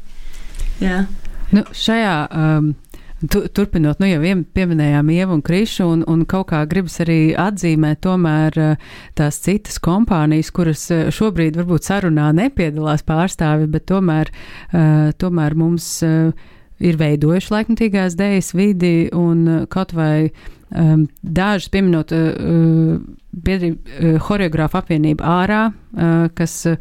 Jā. 0.81 1.05
Nu, 1.51 1.63
šajā 1.73 2.29
um, 2.35 2.75
tu, 3.31 3.49
turpinot, 3.49 4.01
nu 4.01 4.07
jau 4.07 4.45
pieminējām 4.55 5.11
Ievu 5.11 5.35
un 5.35 5.43
Krišu, 5.43 5.87
un, 5.87 6.05
un 6.07 6.25
kaut 6.25 6.49
kā 6.51 6.67
gribas 6.67 7.01
arī 7.01 7.35
atzīmēt 7.37 8.01
tomēr 8.07 8.59
uh, 8.59 8.77
tās 9.15 9.39
citas 9.39 9.79
kompānijas, 9.79 10.51
kuras 10.51 10.91
uh, 10.91 11.11
šobrīd 11.11 11.57
varbūt 11.57 11.85
sarunā 11.85 12.33
nepiedalās 12.33 13.03
pārstāvi, 13.03 13.67
bet 13.67 13.87
tomēr, 13.87 14.31
uh, 14.73 15.13
tomēr 15.19 15.55
mums. 15.55 16.03
Uh, 16.03 16.33
ir 16.81 16.99
veidojuši 17.01 17.55
laikmatīgās 17.55 18.17
dēļas 18.19 18.51
vidi 18.57 18.95
un 19.17 19.45
uh, 19.49 19.63
kaut 19.71 19.95
vai 19.97 20.31
um, 20.71 21.07
dažus 21.23 21.71
pieminot 21.73 22.15
uh, 22.17 22.99
biedrību 23.31 23.79
uh, 23.79 24.19
horeogrāfu 24.29 24.81
apvienību 24.81 25.27
ārā, 25.27 25.63
uh, 25.71 26.27
kas 26.37 26.57
uh, 26.73 26.77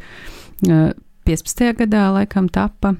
15. 1.28 1.72
gadā 1.84 2.10
laikam 2.16 2.50
tapa. 2.52 2.96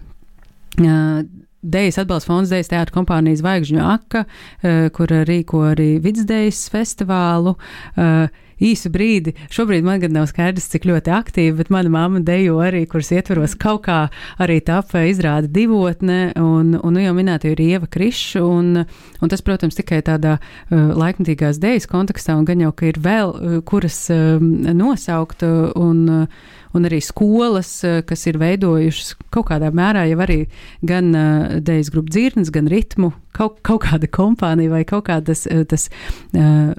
Uh, 0.78 1.22
Dejas 1.60 1.98
atbalsta 2.00 2.30
fonds 2.30 2.48
Dejas 2.48 2.70
teātra 2.70 2.94
kompānija 2.94 3.36
Zvaigžņu 3.36 3.82
Aka, 3.84 4.24
uh, 4.24 4.86
kur 4.96 5.12
rīko 5.28 5.66
arī 5.74 5.90
Vidsdejas 6.00 6.62
festivālu. 6.72 7.56
Uh, 7.96 8.30
īsu 8.60 8.90
brīdi. 8.92 9.34
Šobrīd 9.52 9.86
man 9.86 10.00
gan 10.02 10.14
nav 10.14 10.28
skaidrs, 10.30 10.68
cik 10.72 10.86
ļoti 10.90 11.12
aktīvi, 11.14 11.56
bet 11.60 11.72
mana 11.72 11.92
mamma 11.92 12.22
dejo 12.24 12.60
arī, 12.62 12.84
kuras 12.90 13.10
ietveros 13.14 13.56
kaut 13.60 13.84
kā 13.88 14.00
arī 14.40 14.60
tapa 14.64 15.04
izrāda 15.08 15.50
divotne, 15.50 16.20
un, 16.40 16.74
un 16.76 16.96
nu 16.96 17.02
jau 17.02 17.14
minēta 17.16 17.50
ir 17.50 17.60
Ieva 17.64 17.88
Kriša, 17.90 18.44
un, 18.44 18.84
un 18.84 19.32
tas, 19.32 19.44
protams, 19.46 19.78
tikai 19.78 20.02
tādā 20.06 20.36
uh, 20.38 20.92
laikmatīgās 21.00 21.60
dejas 21.62 21.88
kontekstā, 21.90 22.36
un 22.38 22.46
gan 22.48 22.62
jau, 22.64 22.72
ka 22.76 22.90
ir 22.90 23.00
vēl, 23.02 23.34
uh, 23.34 23.58
kuras 23.66 24.02
uh, 24.12 24.40
nosaukt, 24.40 25.44
un, 25.80 26.02
uh, 26.08 26.58
un 26.76 26.88
arī 26.88 27.00
skolas, 27.04 27.72
uh, 27.86 28.00
kas 28.06 28.26
ir 28.30 28.38
veidojušas 28.40 29.14
kaut 29.32 29.48
kādā 29.50 29.72
mērā 29.74 30.06
jau 30.10 30.20
arī 30.26 30.40
gan 30.86 31.10
uh, 31.14 31.56
dejas 31.64 31.90
grupu 31.94 32.12
dzirnes, 32.12 32.52
gan 32.54 32.70
ritmu, 32.70 33.12
kaut, 33.36 33.60
kaut 33.66 33.84
kāda 33.86 34.10
kompānija 34.10 34.74
vai 34.74 34.84
kaut 34.88 35.08
kādas 35.08 35.46
uh, 35.50 35.64
tas. 35.68 35.88
Uh, 36.34 36.74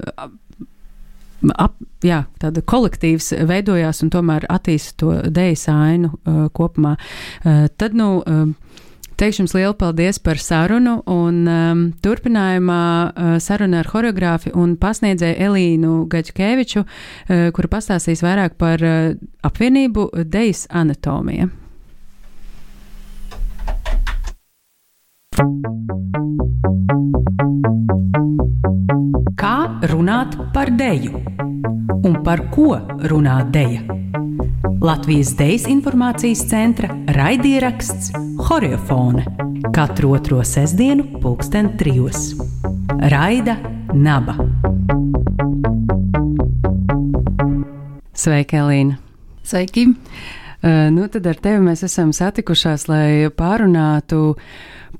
ap, 1.58 1.76
jā, 2.04 2.24
tāda 2.42 2.62
kolektīvs 2.62 3.32
veidojās 3.48 4.02
un 4.04 4.12
tomēr 4.14 4.46
attīstīja 4.52 4.98
to 5.02 5.14
dēļu 5.30 5.72
ainu 5.72 6.12
uh, 6.12 6.44
kopumā. 6.54 6.96
Uh, 7.44 7.66
tad, 7.76 7.96
nu, 7.98 8.20
uh, 8.22 8.50
Teikšu 9.22 9.42
jums 9.42 9.52
lielu 9.54 9.74
paldies 9.78 10.18
par 10.18 10.40
sarunu, 10.40 10.96
un 11.06 11.36
um, 11.46 11.82
turpinājumā 12.02 12.82
uh, 12.82 13.34
saruna 13.38 13.82
ar 13.82 13.90
horeogrāfi 13.92 14.50
un 14.58 14.72
pasniedzēju 14.80 15.38
Elīnu 15.46 15.92
Gačkeviču, 16.10 16.82
uh, 16.82 17.44
kura 17.54 17.70
pastāstīs 17.76 18.24
vairāk 18.24 18.56
par 18.58 18.82
uh, 18.82 19.12
apvienību 19.46 20.08
Dejas 20.26 20.64
anatomija. 20.74 21.52
Kā 29.42 29.56
runāt 29.88 30.36
par 30.52 30.68
deju 30.76 31.22
un 32.04 32.18
par 32.24 32.50
ko 32.52 32.76
runā 33.08 33.38
deja? 33.54 33.80
Latvijas 34.82 35.32
Dejas 35.38 35.64
informācijas 35.70 36.42
centra 36.50 36.90
raidieraksts 37.16 38.12
Horiofone 38.48 39.24
katru 39.72 40.12
otro 40.12 40.44
sestdienu, 40.44 41.04
pulksten 41.22 41.76
trijos. 41.78 42.34
Raida 43.00 43.56
Naba. 43.94 44.36
Sveika, 48.12 48.60
Elīna! 48.60 48.98
Sveiki! 49.42 49.88
Uh, 50.62 50.86
nu, 50.94 51.08
tad 51.10 51.26
ar 51.26 51.40
tevi 51.42 51.62
mēs 51.64 51.82
esam 51.86 52.12
satikušās, 52.14 52.86
lai 52.90 53.28
pārunātu 53.34 54.36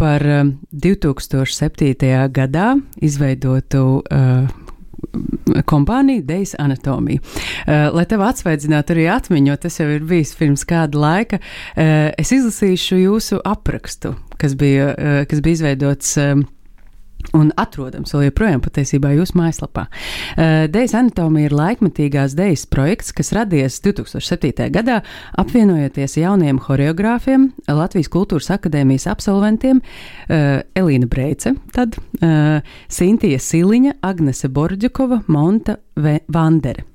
par 0.01 0.25
2007. 0.73 1.95
gadā 2.35 2.67
izveidotu 2.99 3.85
uh, 4.01 4.49
kompāniju 5.69 6.25
Dejas 6.27 6.55
Anatomija. 6.59 7.21
Uh, 7.23 7.91
lai 7.95 8.07
tev 8.11 8.25
atsveidzinātu 8.27 8.97
arī 8.97 9.07
atmiņu, 9.13 9.53
jo 9.53 9.61
tas 9.67 9.79
jau 9.81 9.89
ir 9.93 10.03
bijis 10.09 10.35
pirms 10.39 10.65
kāda 10.69 10.99
laika, 10.99 11.39
uh, 11.39 12.11
es 12.19 12.33
izlasīšu 12.35 12.99
jūsu 13.05 13.41
aprakstu, 13.45 14.17
kas 14.41 14.57
bija, 14.59 14.93
uh, 14.97 15.23
kas 15.31 15.45
bija 15.45 15.61
izveidots. 15.61 16.17
Uh, 16.19 16.43
un 17.37 17.51
atrodams 17.61 18.13
vēl 18.15 18.27
joprojām 18.29 18.63
patiesībā 18.65 19.13
jūsu 19.17 19.37
mājaslapā. 19.39 19.87
Uh, 19.89 20.67
Dejas 20.73 20.95
anatomija 20.99 21.51
ir 21.51 21.57
laikmetīgās 21.57 22.37
dejas 22.39 22.67
projekts, 22.71 23.13
kas 23.17 23.33
radies 23.37 23.79
2007. 23.85 24.69
gadā, 24.75 25.01
apvienojoties 25.41 26.19
jauniem 26.21 26.61
horeogrāfiem, 26.67 27.51
Latvijas 27.69 28.11
Kultūras 28.13 28.51
akadēmijas 28.55 29.09
absolventiem 29.11 29.83
uh, 29.83 30.63
Elīna 30.79 31.09
Breice, 31.11 31.55
tad 31.75 31.99
uh, 31.99 32.61
Sintija 32.93 33.41
Siliņa, 33.43 33.99
Agnese 34.07 34.51
Borģakova, 34.53 35.23
Monta 35.33 35.79
Vandere. 35.97 36.87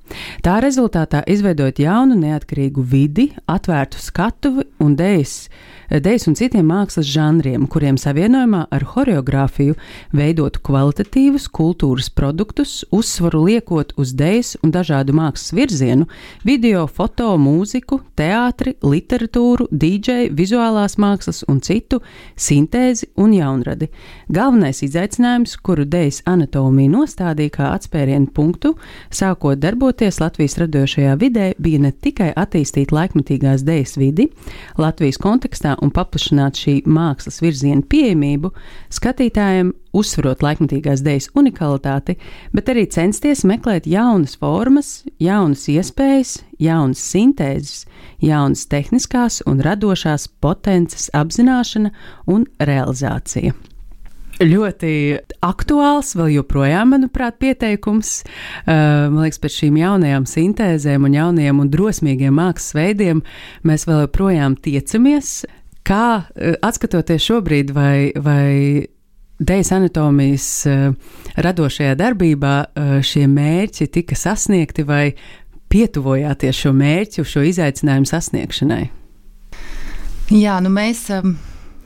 Tā 0.44 0.58
rezultātā 0.64 1.24
izveidot 1.28 1.80
jaunu 1.82 2.16
neatkarīgu 2.20 2.84
vidi, 2.94 3.28
atvērtu 3.52 4.00
skatuvi 4.02 4.64
un 4.84 4.96
dejas, 5.00 5.48
dejas 5.90 6.28
un 6.28 6.36
citiem 6.36 6.66
mākslas 6.68 7.08
žanriem, 7.08 7.64
kuriem 7.72 7.96
savienojumā 8.00 8.66
ar 8.76 8.84
horeogrāfiju 8.92 9.78
veidotu 10.16 10.60
kvalitatīvus 10.68 11.48
kultūras 11.48 12.10
produktus, 12.12 12.82
uzsvaru 12.92 13.46
liekot 13.48 13.94
uz 14.00 14.12
dejas 14.18 14.56
un 14.64 14.74
dažādu 14.76 15.16
mākslas 15.16 15.54
virzienu, 15.56 16.08
video, 16.44 16.86
foto, 16.92 17.30
mūziku, 17.40 18.02
teātri, 18.20 18.76
literatūru, 18.84 19.70
dīdžeju, 19.72 20.34
vizuālās 20.36 20.98
mākslas 21.00 21.44
un 21.48 21.62
citu 21.64 22.02
sintēzi 22.36 23.08
un 23.24 23.38
jaunradi. 23.38 23.88
Galvenais 24.28 24.84
izaicinājums, 24.84 25.56
kuru 25.64 25.88
dejas 25.88 26.20
anatomija 26.28 26.92
nostādīja 26.98 27.56
kā 27.62 27.72
atspērienu 27.78 28.28
punktu, 28.36 28.74
sākot 29.08 29.60
darboties 29.64 30.20
Latvijas 30.20 30.58
radošajā 30.60 31.16
vidē, 31.22 31.54
bija 31.64 31.80
ne 31.88 31.94
tikai 31.96 32.34
attīstīt 32.36 32.92
laikmetīgās 32.92 33.64
dēļas 33.68 33.98
vidi, 34.02 34.28
Latvijas 34.78 35.22
kontekstā 35.24 35.77
un 35.84 35.92
paplašināt 35.94 36.60
šī 36.62 36.76
mākslas 36.90 37.42
virziena 37.44 37.84
pieejamību 37.90 38.52
skatītājiem, 38.94 39.72
uzsverot 39.98 40.44
laikmetīgās 40.46 41.04
dēļas 41.06 41.30
unikalitāti, 41.38 42.18
bet 42.54 42.74
arī 42.74 42.88
censties 42.94 43.46
meklēt 43.48 43.88
jaunas 43.90 44.38
formas, 44.40 44.92
jaunas 45.24 45.68
iespējas, 45.74 46.38
jaunas 46.62 47.02
sintēzes, 47.14 47.88
jaunas 48.24 48.68
tehniskās 48.70 49.42
un 49.48 49.64
radošās 49.66 50.30
potences 50.44 51.10
apzināšana 51.18 51.94
un 52.30 52.46
realizācija 52.60 53.56
ļoti 54.44 54.92
aktuāls, 55.46 56.14
vēl 56.18 56.36
joprojām, 56.38 56.94
manuprāt, 56.94 57.38
pieteikums. 57.42 58.22
Uh, 58.24 59.08
man 59.10 59.26
liekas, 59.26 59.42
pēc 59.42 59.60
šīm 59.62 59.80
jaunajām 59.82 60.28
sintēzēm 60.30 61.08
un 61.08 61.18
jauniem 61.18 61.62
un 61.64 61.72
drosmīgiem 61.74 62.38
mākslas 62.38 62.76
veidiem 62.78 63.24
mēs 63.68 63.88
vēl 63.90 64.06
joprojām 64.06 64.58
tiecamies. 64.62 65.40
Kā 65.88 66.06
uh, 66.20 66.54
atskatoties 66.68 67.26
šobrīd, 67.30 67.74
vai, 67.76 68.12
vai 68.16 68.88
Dejas 69.38 69.70
anatomijas 69.76 70.48
uh, 70.66 71.18
radošajā 71.38 71.94
darbībā 72.00 72.56
šie 73.06 73.28
mērķi 73.30 73.86
tika 73.94 74.18
sasniegti 74.18 74.82
vai 74.88 75.12
pietuvojāties 75.70 76.64
šo 76.64 76.72
mērķu, 76.76 77.26
šo 77.28 77.44
izaicinājumu 77.48 78.10
sasniegšanai? 78.10 78.86
Jā, 80.34 80.58
nu 80.64 80.72
mēs 80.74 81.06
um, 81.16 81.38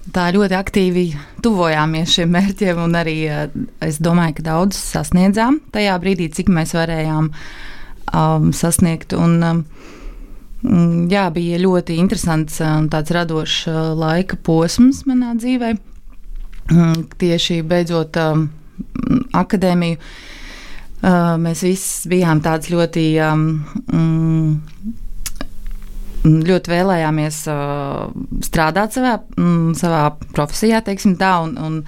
tā 0.09 0.29
ļoti 0.33 0.57
aktīvi 0.57 1.05
tuvojāmies 1.45 2.15
šiem 2.15 2.31
mērķiem, 2.33 2.81
un 2.81 2.97
arī 2.97 3.17
eh, 3.29 3.43
es 3.85 3.99
domāju, 4.01 4.39
ka 4.39 4.47
daudz 4.49 4.79
sasniedzām 4.79 5.59
tajā 5.73 5.97
brīdī, 6.01 6.31
cik 6.33 6.49
mēs 6.53 6.73
varējām 6.77 7.29
um, 7.29 8.49
sasniegt. 8.55 9.13
Un, 9.17 9.37
um, 9.45 9.63
jā, 10.61 11.25
bija 11.33 11.59
ļoti 11.61 11.97
interesants 12.01 12.59
un 12.65 12.89
tāds 12.91 13.13
radošs 13.15 13.67
uh, 13.71 13.79
laika 13.97 14.37
posms 14.45 15.03
manā 15.09 15.33
dzīvē. 15.39 15.73
Um, 16.71 17.05
tieši 17.19 17.61
beidzot 17.67 18.17
um, 18.21 18.49
akadēmiju, 19.35 19.97
mēs 21.41 21.63
visi 21.65 22.09
bijām 22.11 22.43
tāds 22.45 22.69
ļoti 22.69 23.05
um, 23.25 23.45
ļoti 26.21 26.69
vēlējāmies 26.69 27.37
uh, 27.49 28.11
strādāt 28.45 28.93
savā, 28.93 29.15
mm, 29.37 29.71
savā 29.77 30.03
profesijā, 30.35 30.83
teiksim 30.85 31.15
tā, 31.17 31.31
un, 31.47 31.55
un, 31.57 31.79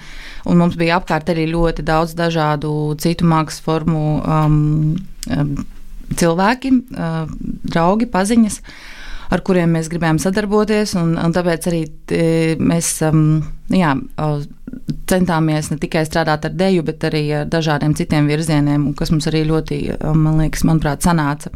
un 0.50 0.58
mums 0.58 0.74
bija 0.80 0.98
apkārt 0.98 1.30
arī 1.30 1.46
ļoti 1.52 1.84
daudz 1.86 2.16
dažādu 2.18 2.72
citu 2.98 3.28
mākslas 3.30 3.62
formu 3.62 4.18
um, 4.26 4.96
cilvēki, 6.20 6.72
uh, 6.94 7.24
draugi, 7.74 8.08
paziņas, 8.10 8.60
ar 9.34 9.42
kuriem 9.46 9.72
mēs 9.76 9.88
gribējām 9.92 10.20
sadarboties, 10.22 10.94
un, 11.00 11.14
un 11.20 11.34
tāpēc 11.34 11.70
arī 11.70 11.84
t, 12.10 12.18
mēs 12.60 12.90
um, 13.08 13.40
jā, 13.72 13.94
centāmies 15.10 15.70
ne 15.72 15.78
tikai 15.80 16.04
strādāt 16.06 16.48
ar 16.48 16.54
deju, 16.54 16.84
bet 16.86 17.08
arī 17.08 17.24
ar 17.40 17.48
dažādiem 17.50 17.96
citiem 17.98 18.28
virzieniem, 18.30 18.92
kas 18.98 19.14
mums 19.14 19.28
arī 19.30 19.44
ļoti, 19.48 19.80
man 20.12 20.42
liekas, 20.42 20.66
manuprāt, 20.68 21.06
sanāca. 21.06 21.54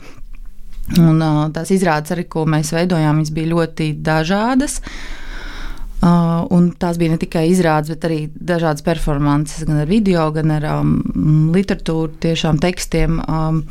Un, 0.97 1.21
tās 1.53 1.68
izrādes, 1.75 2.14
arī, 2.14 2.25
ko 2.33 2.47
mēs 2.49 2.73
veidojām, 2.73 3.21
bija 3.37 3.53
ļoti 3.53 3.92
dažādas. 4.01 4.79
Uh, 4.81 6.71
tās 6.79 6.99
bija 6.99 7.12
ne 7.12 7.18
tikai 7.18 7.49
izrādes, 7.51 7.90
bet 7.90 8.05
arī 8.07 8.18
dažādas 8.33 8.85
performances, 8.87 9.66
gan 9.66 9.83
ar 9.83 9.88
video, 9.90 10.31
gan 10.33 10.51
ar 10.55 10.64
um, 10.79 11.51
literatūru, 11.55 12.14
tiešām 12.23 12.61
tekstiem. 12.62 13.18
Um, 13.27 13.64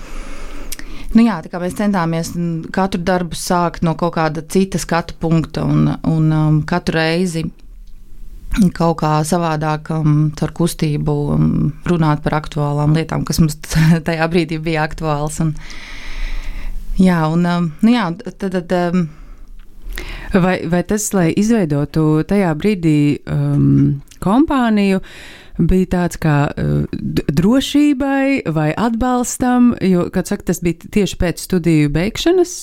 Nu 1.17 1.25
jā, 1.25 1.39
mēs 1.41 1.77
centāmies 1.79 2.33
katru 2.75 3.01
darbu 3.01 3.37
sākt 3.37 3.81
no 3.85 3.95
kaut 3.97 4.13
kāda 4.19 4.43
cita 4.45 4.77
skatu 4.77 5.17
punkta, 5.17 5.65
un, 5.65 5.89
un 6.05 6.31
um, 6.35 6.59
katru 6.67 6.99
reizi 6.99 7.47
kaut 8.77 8.99
kā 9.01 9.17
savādāk, 9.27 9.89
um, 9.97 10.29
caur 10.37 10.53
kustību, 10.55 11.15
um, 11.33 11.51
runāt 11.89 12.21
par 12.25 12.37
aktuālām 12.39 12.93
lietām, 12.95 13.25
kas 13.27 13.41
mums 13.41 13.57
tajā 14.07 14.29
brīdī 14.31 14.61
bija 14.63 14.85
aktuāls. 14.85 15.41
Un, 15.43 15.55
uh, 15.57 15.93
Jā, 16.97 17.21
un 17.29 17.45
um, 17.45 17.69
nu 17.85 17.93
jā, 17.93 18.09
tad. 18.25 18.55
tad 18.55 18.73
um, 18.73 19.03
vai, 20.33 20.57
vai 20.69 20.81
tas, 20.87 21.05
lai 21.13 21.29
izveidotu 21.37 22.23
tajā 22.27 22.49
brīdī 22.57 22.97
um, 23.29 23.99
kompāniju, 24.23 25.03
bija 25.57 25.91
tāds 25.97 26.21
kā 26.21 26.37
uh, 26.51 26.85
drošībai 27.41 28.47
vai 28.53 28.71
atbalstam, 28.77 29.73
jo, 29.81 30.07
kad 30.13 30.29
saka, 30.29 30.51
tas 30.51 30.63
bija 30.65 30.89
tieši 30.97 31.19
pēc 31.21 31.43
studiju 31.43 31.93
beigšanas, 31.93 32.57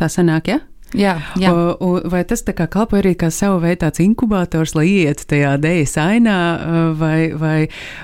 tā 0.00 0.10
sanāk, 0.12 0.52
ja? 0.52 0.60
Jā, 0.92 1.14
jā. 1.40 1.50
O, 1.80 1.94
vai 2.12 2.20
tas 2.28 2.42
tā 2.44 2.52
kā 2.56 2.66
kalpo 2.70 2.98
arī 2.98 3.14
kā 3.18 3.30
savu 3.32 3.62
veidu 3.62 3.80
tāds 3.86 4.02
inkubators, 4.04 4.74
lai 4.76 4.84
ietu 4.90 5.24
tajā 5.30 5.54
dēļas 5.62 5.94
ainā, 6.02 6.38
vai, 7.00 7.16
vai 7.38 7.56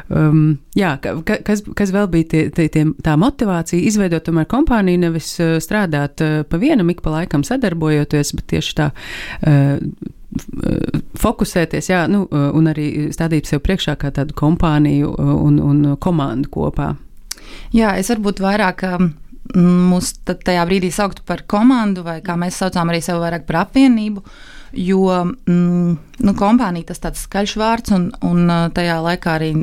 um, 0.09 0.57
jā, 0.79 0.95
kas, 1.03 1.63
kas 1.77 1.93
vēl 1.95 2.09
bija 2.13 2.31
tie, 2.33 2.43
tie, 2.55 2.69
tie, 2.73 2.87
tā 3.05 3.17
motivācija 3.21 3.85
izveidot 3.91 4.25
tomēr 4.29 4.49
kompāniju, 4.49 5.03
nevis 5.05 5.35
strādāt 5.65 6.25
pa 6.49 6.61
vienam 6.61 6.89
ik 6.93 7.05
pa 7.05 7.19
laikam 7.19 7.45
sadarbojoties, 7.47 8.33
bet 8.39 8.49
tieši 8.57 8.79
tā. 8.81 8.91
Uh, 10.29 11.01
fokusēties, 11.19 11.89
jā, 11.89 12.03
nu, 12.11 12.27
un 12.29 12.69
arī 12.69 13.09
stādīt 13.15 13.49
sev 13.49 13.63
priekšā 13.65 13.97
kā 14.01 14.11
tādu 14.15 14.37
kompāniju 14.37 15.15
un, 15.17 15.57
un 15.65 15.79
komandu 16.01 16.51
kopā. 16.53 16.93
Jā, 17.73 17.95
es 18.01 18.11
varbūt 18.13 18.43
vairāk 18.45 18.85
um, 18.91 19.09
mūs 19.57 20.13
tajā 20.27 20.67
brīdī 20.69 20.91
sauktu 20.93 21.25
par 21.27 21.47
komandu, 21.49 22.05
vai 22.05 22.19
kā 22.25 22.37
mēs 22.41 22.61
saucām 22.61 22.93
arī 22.93 23.01
sevi 23.05 23.23
vairāk 23.25 23.49
par 23.49 23.63
apvienību. 23.65 24.25
Jo 24.77 25.01
mm, 25.25 25.97
nu, 25.97 26.35
kompānija 26.37 26.91
tas 26.91 27.01
tāds 27.01 27.25
skaļš 27.25 27.55
vārds, 27.57 27.95
un, 27.97 28.11
un 28.29 28.53
tajā 28.77 28.99
laikā 29.01 29.39
arī 29.39 29.55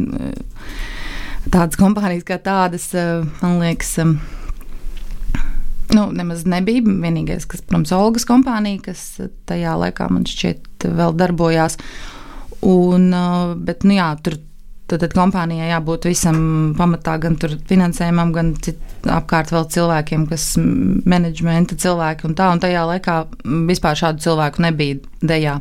tādas 1.53 1.77
kompānijas 1.77 2.25
kā 2.25 2.39
tādas, 2.41 2.89
man 3.43 3.59
liekas, 3.61 3.99
nu, 5.95 6.07
nemaz 6.15 6.45
nebija. 6.49 6.83
Vienīgais, 6.85 7.47
kas, 7.49 7.63
protams, 7.65 7.93
Olgas 7.95 8.27
kompānija, 8.29 8.83
kas 8.89 9.05
tajā 9.49 9.77
laikā 9.81 10.09
man 10.11 10.27
šķiet 10.29 10.89
vēl 10.97 11.15
darbojās. 11.17 11.79
Un, 12.65 13.09
bet, 13.65 13.85
nu 13.85 13.97
jā, 13.97 14.09
tur 14.25 14.39
Tad, 14.85 15.01
tad 15.01 15.15
kompānijai 15.17 15.71
jābūt 15.71 16.03
visam 16.05 16.35
pamatā, 16.77 17.15
gan 17.17 17.39
finansējumam, 17.41 18.29
gan 18.35 18.51
cit, 18.61 18.77
apkārt 19.09 19.49
vēl 19.49 19.63
cilvēkiem, 19.73 20.27
kas 20.29 20.43
menedžmenta 20.61 21.73
cilvēki 21.81 22.27
un 22.29 22.35
tā. 22.37 22.51
Un 22.53 22.61
tajā 22.61 22.83
laikā 22.91 23.15
vispār 23.65 23.97
šādu 23.97 24.21
cilvēku 24.27 24.61
nebija 24.61 24.99
dejā. 25.25 25.55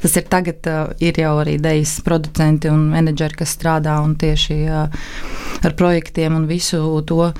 Tas 0.00 0.16
ir 0.16 0.24
tagad, 0.32 0.64
uh, 0.64 0.94
ir 0.96 1.20
jau 1.20 1.34
arī 1.42 1.58
dejas 1.60 1.98
producenti 2.06 2.72
un 2.72 2.86
menedžeri, 2.94 3.36
kas 3.42 3.52
strādā 3.52 3.98
un 4.00 4.16
tieši 4.16 4.56
ar 4.72 5.76
projektiem 5.76 6.40
un 6.40 6.48
visu 6.48 6.80
to 7.04 7.34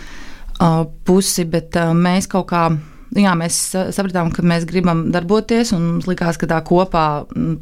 pusi, 1.04 1.44
bet 1.50 1.76
uh, 1.80 1.92
mēs 1.96 2.28
kaut 2.30 2.48
kā 2.52 2.66
jā, 3.14 3.34
mēs 3.38 3.60
sapratām, 3.94 4.32
ka 4.34 4.44
mēs 4.46 4.66
gribam 4.68 5.08
darboties, 5.14 5.72
un 5.76 5.86
mums 5.94 6.08
likās, 6.10 6.38
ka 6.40 6.48
tā 6.50 6.60
kopā 6.66 7.06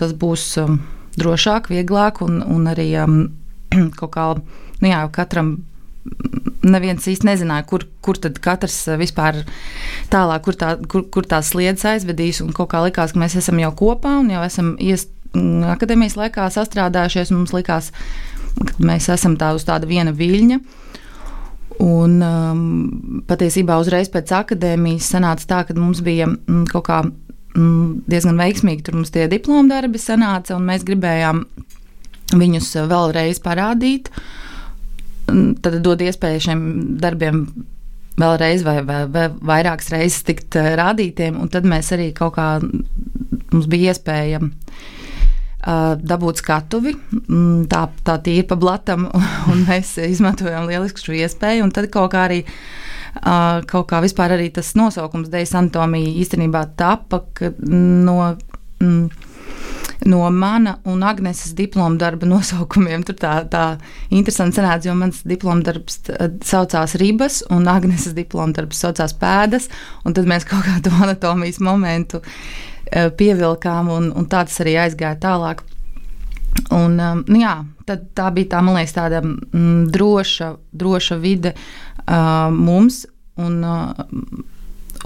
tas 0.01 0.15
būs 0.17 0.47
drošāk, 1.21 1.69
vieglāk 1.73 2.23
un, 2.25 2.41
un 2.43 2.71
arī 2.71 2.89
um, 3.03 3.21
kaut 3.99 4.15
kā 4.15 4.27
nu 4.83 4.91
jā, 4.91 5.05
katram. 5.15 5.61
Neviens 6.67 7.05
īsti 7.07 7.27
nezināja, 7.29 7.63
kur, 7.71 7.85
kur 8.03 8.19
tad 8.19 8.41
katrs 8.43 8.75
vispār 8.99 9.45
tālāk, 10.11 10.43
kur 10.43 10.57
tā, 10.59 10.73
kur, 10.91 11.05
kur 11.15 11.27
tā 11.31 11.39
sliedas 11.47 11.85
aizvedīs. 11.87 12.41
Kaut 12.57 12.73
kā 12.73 12.81
likās, 12.83 13.15
ka 13.15 13.23
mēs 13.23 13.37
esam 13.39 13.61
jau 13.63 13.71
kopā 13.79 14.17
un 14.19 14.33
jau 14.33 14.43
esam 14.43 14.73
iest, 14.83 15.13
akadēmijas 15.35 16.19
laikā 16.19 16.49
sastrādājušies. 16.55 17.31
Mums 17.35 17.55
likās, 17.55 17.93
ka 18.59 18.75
mēs 18.83 19.07
esam 19.15 19.39
tā 19.39 19.53
uz 19.55 19.67
tāda 19.69 19.87
viena 19.91 20.15
viļņa. 20.15 20.59
Un 21.83 22.21
um, 22.23 23.23
patiesībā 23.27 23.75
uzreiz 23.83 24.11
pēc 24.13 24.31
akadēmijas 24.37 25.09
sanāca 25.17 25.49
tā, 25.51 25.61
ka 25.67 25.75
mums 25.75 26.03
bija 26.05 26.29
mm, 26.31 26.67
kaut 26.71 26.87
kā 26.87 27.01
mm, 27.03 28.05
diezgan 28.13 28.39
veiksmīgi 28.39 28.87
tur 28.87 29.01
mums 29.01 29.11
tie 29.15 29.27
diplomu 29.31 29.73
darbi 29.73 29.99
sanāca, 29.99 30.55
un 30.55 30.69
mēs 30.69 30.87
gribējām 30.87 31.43
viņus 32.39 32.71
vēlreiz 32.93 33.43
parādīt. 33.43 34.13
Tad 35.27 35.81
dod 35.83 36.03
iespēju 36.05 36.47
šiem 36.47 36.65
darbiem 37.03 37.45
vēlreiz 38.21 38.63
vai, 38.67 38.79
vai, 38.87 39.03
vai 39.11 39.27
vairākas 39.33 39.91
reizes 39.95 40.23
tikt 40.29 40.59
eh, 40.61 40.75
rādītiem, 40.79 41.39
un 41.41 41.51
tad 41.51 41.67
mēs 41.67 41.91
arī 41.97 42.13
kaut 42.15 42.37
kā 42.37 42.49
mums 42.63 43.69
bija 43.73 43.95
iespēja 43.95 44.43
uh, 44.43 44.83
dabūt 45.63 46.43
skatuvi, 46.43 46.95
mm, 47.23 47.67
tā, 47.71 47.85
tā 48.03 48.17
tīri 48.25 48.47
pa 48.51 48.59
blatam, 48.59 49.07
un 49.53 49.67
mēs 49.69 49.95
izmantojām 50.03 50.67
lielisku 50.71 51.07
šo 51.07 51.19
iespēju, 51.23 51.71
tad 51.75 51.91
kaut 51.93 52.15
kā 52.15 52.27
arī 52.31 52.43
Uh, 53.13 53.59
kaut 53.69 53.91
kā 53.91 53.99
vispār 54.01 54.33
arī 54.33 54.47
tas 54.57 54.71
nosaukums 54.73 55.29
Dejas 55.29 55.51
anatomija 55.59 56.15
īstenībā 56.23 56.63
tapa 56.81 57.19
no. 57.61 58.17
Mm, 58.81 59.11
no 60.09 60.23
mana 60.35 60.77
un 60.89 61.03
Agnēs 61.07 61.53
diploma 61.59 61.99
darba 62.01 62.27
nosaukumiem. 62.33 63.05
Tur 63.07 63.19
tā, 63.21 63.35
tā 63.53 63.65
interesanti 64.11 64.59
sanāca, 64.59 64.89
jo 64.89 64.97
mans 64.99 65.23
diploma 65.29 65.63
darbs 65.67 66.01
saucās 66.49 66.97
Ribas, 67.01 67.43
un 67.55 67.69
Agnēs 67.71 68.09
diploma 68.17 68.57
darbs 68.57 68.83
saucās 68.83 69.15
Pēdas. 69.19 69.69
Tad 70.03 70.29
mēs 70.29 70.47
kaut 70.51 70.67
kādu 70.67 70.95
anatomijas 71.03 71.61
momentu 71.63 72.23
pievilkām, 72.93 73.89
un, 73.93 74.11
un 74.17 74.27
tā 74.31 74.45
tas 74.49 74.61
arī 74.65 74.77
aizgāja 74.85 75.21
tālāk. 75.23 75.65
Un, 76.73 76.99
um, 77.01 77.23
nu 77.29 77.41
jā, 77.41 77.55
tā 77.89 78.29
bija 78.35 78.55
tā, 78.55 78.61
liekas, 78.67 78.95
tāda 78.97 79.23
mm, 79.25 79.89
droša, 79.93 80.53
droša 80.77 81.17
vide 81.21 81.55
uh, 81.55 82.53
mums, 82.53 83.07
un, 83.41 83.59
uh, 83.65 84.05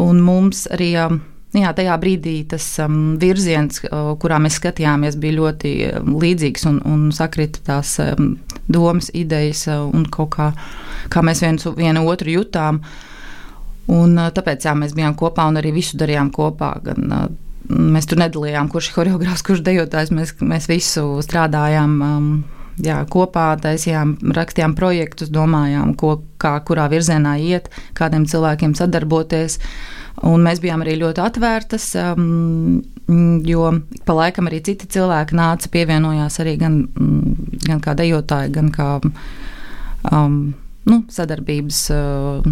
un 0.02 0.20
mums 0.22 0.66
arī. 0.74 0.92
Uh, 1.06 1.18
jā, 1.56 1.70
tajā 1.76 1.94
brīdī 2.02 2.34
tas 2.50 2.64
um, 2.84 3.16
virziens, 3.20 3.80
uh, 3.86 4.12
kurā 4.20 4.40
mēs 4.42 4.58
skatījāmies, 4.60 5.16
bija 5.20 5.38
ļoti 5.38 5.72
um, 5.88 6.16
līdzīgs 6.20 6.66
un, 6.68 6.82
un 6.84 7.08
sakrita 7.16 7.62
tās 7.64 7.96
um, 8.02 8.34
domas, 8.68 9.08
idejas 9.14 9.66
uh, 9.70 9.86
un 9.86 10.04
kā, 10.12 10.50
kā 11.12 11.24
mēs 11.24 11.42
viens, 11.46 11.66
vienu 11.78 12.04
otru 12.10 12.36
jutām. 12.40 12.82
Un, 13.86 14.18
uh, 14.18 14.30
tāpēc 14.34 14.66
jā, 14.66 14.74
mēs 14.76 14.94
bijām 14.98 15.16
kopā 15.16 15.46
un 15.48 15.62
arī 15.62 15.72
visu 15.78 15.98
darījām 16.00 16.34
kopā. 16.34 16.74
Gan, 16.84 17.06
uh, 17.08 17.26
mēs 17.68 18.08
tur 18.10 18.20
nedalījām, 18.22 18.68
kurš 18.72 18.90
ir 18.90 18.98
choreogrāfs, 18.98 19.44
kurš 19.46 19.64
dejotājs. 19.66 20.12
Mēs, 20.14 20.34
mēs 20.40 20.68
visu 20.70 21.08
strādājām. 21.24 21.96
Um, 22.04 22.28
jā, 22.82 22.98
kopā 23.10 23.50
taisījām, 23.62 24.16
rakstījām 24.36 24.74
projektus, 24.76 25.30
domājām, 25.32 25.94
ko, 25.98 26.18
kā, 26.42 26.56
kurā 26.66 26.88
virzienā 26.92 27.36
iet, 27.40 27.70
kādiem 27.96 28.26
cilvēkiem 28.28 28.76
sadarboties. 28.76 29.58
Un 30.26 30.44
mēs 30.44 30.62
bijām 30.62 30.80
arī 30.84 30.96
ļoti 31.02 31.20
atvērtas, 31.20 31.90
um, 32.00 32.78
jo 33.44 33.66
pa 34.08 34.16
laikam 34.16 34.48
arī 34.48 34.62
citi 34.64 34.88
cilvēki 34.96 35.36
nāca, 35.36 35.70
pievienojās 35.72 36.40
arī 36.44 36.56
gan, 36.60 36.78
gan 37.66 37.82
kā 37.84 37.96
dejotāji, 37.98 38.54
gan 38.56 38.70
kā 38.72 38.90
um, 40.12 40.38
nu, 40.88 41.02
sadarbības 41.12 41.82
uh, 41.92 42.48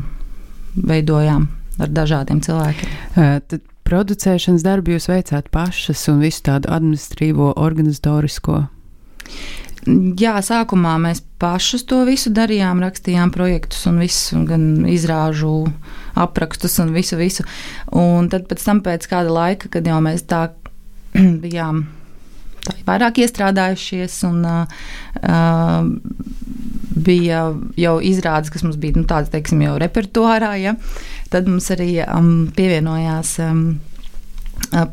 veidojām 0.74 1.48
ar 1.80 1.94
dažādiem 1.94 2.42
cilvēkiem. 2.44 2.92
Tad 3.48 3.73
producēšanas 3.88 4.64
darbu 4.64 4.94
jūs 4.94 5.08
veicāt 5.10 5.50
pašas 5.54 6.06
un 6.12 6.22
visu 6.24 6.44
tādu 6.48 6.70
administratīvo, 6.72 7.52
organizatorisko? 7.60 8.62
Jā, 10.20 10.38
sākumā 10.40 10.94
mēs 11.02 11.20
pašus 11.42 11.84
to 11.88 12.00
visu 12.08 12.32
darījām, 12.32 12.80
rakstījām 12.80 13.32
projektus 13.34 13.84
un 13.90 14.00
visu, 14.00 14.40
gan 14.48 14.86
izrāžu 14.88 15.66
aprakstus 16.16 16.78
un 16.80 16.94
visu, 16.96 17.18
visu. 17.20 17.44
Un 17.92 18.30
tad 18.32 18.48
pēc 18.48 18.64
tam, 18.64 18.80
pēc 18.86 19.04
kāda 19.10 19.34
laika, 19.34 19.68
kad 19.76 19.84
jau 19.86 20.00
mēs 20.04 20.24
tā 20.30 20.46
bijām 21.44 21.84
tā 21.84 22.00
vairāk 22.86 23.20
iestrādājušies 23.24 24.16
un 24.28 24.44
uh, 24.48 24.84
bija 27.04 27.40
jau 27.80 27.94
izrādes, 28.04 28.52
kas 28.52 28.64
mums 28.64 28.78
bija 28.80 28.98
nu, 28.98 29.04
tādas, 29.08 29.32
teiksim, 29.32 29.62
jau 29.66 29.76
repertuārā, 29.82 30.54
ja, 30.62 30.74
tad 31.34 31.48
mums 31.50 31.70
arī 31.74 31.96
um, 32.06 32.46
pievienojās 32.54 33.36
um, 33.42 33.64
uh, 34.70 34.86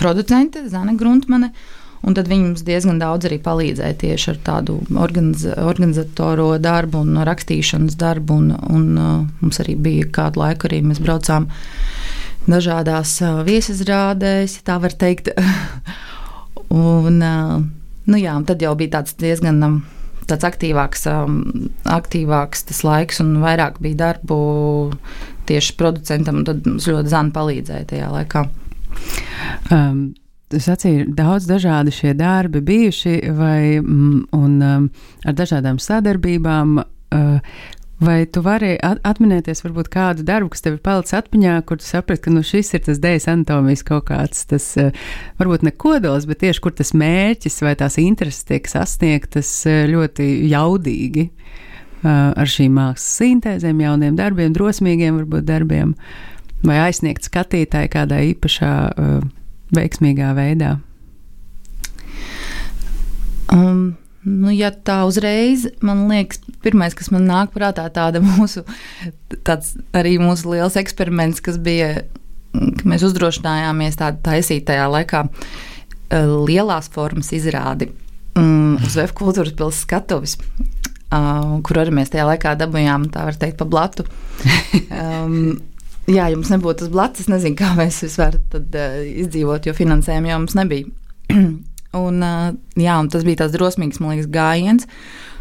producente 0.00 0.66
Zana 0.68 0.96
Gruntmane. 0.98 1.52
Un 2.02 2.16
tad 2.18 2.26
viņi 2.26 2.48
mums 2.48 2.64
diezgan 2.66 2.98
daudz 2.98 3.28
arī 3.28 3.36
palīdzēja 3.44 3.94
tieši 4.00 4.32
ar 4.32 4.38
tādu 4.42 4.80
organiz, 4.98 5.44
organizatoro 5.54 6.48
darbu 6.58 7.04
un 7.04 7.20
rakstīšanas 7.28 7.94
darbu. 8.00 8.38
Un, 8.42 8.56
un, 8.74 8.88
uh, 8.98 9.20
mums 9.40 9.62
arī 9.62 9.76
bija 9.78 10.08
kādu 10.18 10.42
laiku, 10.42 10.66
arī 10.68 10.82
mēs 10.88 11.00
braucām 11.02 11.46
dažādās 12.50 13.14
uh, 13.22 13.44
viesizrādēs, 13.46 14.58
ja 14.58 14.66
tā 14.72 14.80
var 14.82 14.98
teikt. 14.98 15.30
un, 16.82 17.22
uh, 17.22 17.56
nu 18.10 18.22
jā, 18.22 18.34
un 18.34 18.50
tad 18.50 18.66
jau 18.66 18.74
bija 18.78 18.98
tāds 18.98 19.14
diezgan. 19.22 19.62
Um, 19.62 19.82
tāds 20.26 20.46
aktīvāks, 20.46 21.06
um, 21.10 21.38
aktīvāks 21.88 22.66
tas 22.68 22.82
laiks, 22.86 23.20
un 23.22 23.36
vairāk 23.42 23.80
bija 23.82 23.98
darbu 24.06 24.38
tieši 25.48 25.76
producentam. 25.78 26.42
Tad 26.46 26.66
mums 26.68 26.88
ļoti 26.88 27.12
zana 27.12 27.34
palīdzēja 27.34 27.88
tajā 27.92 28.08
laikā. 28.12 28.46
Um, 29.72 30.02
sacīja, 30.52 31.06
daudz 31.16 31.48
dažādi 31.48 31.94
šie 31.94 32.14
darbi 32.18 32.60
bijuši, 32.64 33.18
vai, 33.36 33.78
mm, 33.80 34.24
un 34.36 34.58
um, 34.62 34.90
ar 35.24 35.38
dažādām 35.38 35.80
sadarbībām. 35.82 36.82
Uh, 37.12 37.38
Vai 38.02 38.24
tu 38.26 38.40
vari 38.42 38.72
atminēties 38.82 39.60
varbūt 39.62 39.86
kādu 39.92 40.24
darbu, 40.26 40.48
kas 40.50 40.64
tev 40.64 40.72
ir 40.74 40.80
palicis 40.82 41.14
atmiņā, 41.14 41.52
kur 41.68 41.78
tu 41.78 41.86
saprati, 41.86 42.24
ka 42.24 42.32
nu, 42.34 42.40
šis 42.42 42.72
ir 42.74 42.80
tas 42.82 42.98
dēļas 42.98 43.28
anatomijas 43.30 43.84
kaut 43.86 44.08
kāds, 44.08 44.40
tas 44.50 44.66
uh, 44.82 44.90
varbūt 45.38 45.62
ne 45.62 45.70
kodols, 45.70 46.26
bet 46.26 46.40
tieši 46.42 46.64
kur 46.64 46.74
tas 46.74 46.90
mērķis 46.98 47.62
vai 47.62 47.76
tās 47.78 48.00
intereses 48.02 48.48
tiek 48.48 48.66
sasniegtas 48.66 49.52
uh, 49.70 49.84
ļoti 49.92 50.26
jaudīgi 50.50 51.28
uh, 51.28 51.61
ar 52.02 52.50
šīm 52.50 52.74
mākslas 52.78 53.18
sintēzēm, 53.20 53.82
jauniem 53.84 54.18
darbiem, 54.18 54.54
drosmīgiem 54.56 55.20
varbūt 55.20 55.46
darbiem, 55.48 55.94
vai 56.66 56.78
aizsniegt 56.86 57.26
skatītāju 57.28 57.90
kādā 57.92 58.22
īpašā 58.32 58.72
veiksmīgā 59.76 60.32
veidā? 60.36 60.76
Um, 63.52 63.94
nu, 64.24 64.52
ja 64.54 64.70
tā 64.72 65.02
uzreiz, 65.08 65.66
man 65.84 66.06
liekas, 66.10 66.40
pirmais, 66.64 66.96
kas 66.96 67.10
man 67.12 67.26
nāk 67.28 67.52
prātā, 67.54 67.84
tāda 67.92 68.22
mūsu, 68.24 68.64
tāds 69.44 69.74
arī 69.96 70.16
mūsu 70.22 70.54
liels 70.54 70.78
eksperiments, 70.80 71.42
kas 71.44 71.58
bija, 71.60 72.06
ka 72.52 72.88
mēs 72.88 73.04
uzdrošinājāmies 73.08 74.00
tādu 74.00 74.22
taisīt 74.24 74.66
tajā 74.70 74.88
laikā 74.92 75.26
lielās 76.12 76.90
formas 76.92 77.32
izrādi 77.32 77.88
um, 78.36 78.76
uz 78.84 78.96
Vēf 78.98 79.14
kultūras 79.16 79.54
pilsētas 79.56 79.84
skatuves. 79.86 80.36
Uh, 81.12 81.58
kur 81.66 81.76
arī 81.82 81.92
mēs 81.92 82.08
tajā 82.12 82.24
laikā 82.24 82.54
dabūjām, 82.56 83.10
tā 83.12 83.26
var 83.26 83.36
teikt, 83.36 83.60
pa 83.60 83.68
blatu. 83.68 84.06
Um, 84.92 85.58
jā, 86.08 86.26
ja 86.28 86.36
mums 86.36 86.50
nebūtu 86.52 86.82
tas 86.82 86.90
blats, 86.92 87.22
es 87.22 87.28
nezinu, 87.28 87.56
kā 87.56 87.70
mēs 87.76 87.98
vispār 88.04 88.38
tad, 88.52 88.72
uh, 88.76 88.98
izdzīvot, 89.24 89.66
jo 89.68 89.74
finansējumu 89.76 90.30
jau 90.30 90.38
mums 90.42 90.54
nebija. 90.56 90.88
un, 92.04 92.22
uh, 92.24 92.48
jā, 92.80 92.96
un 93.00 93.10
tas 93.12 93.24
bija 93.26 93.42
tāds 93.42 93.56
drosmīgs, 93.56 94.00
liekas, 94.00 94.28
gājiens 94.32 94.88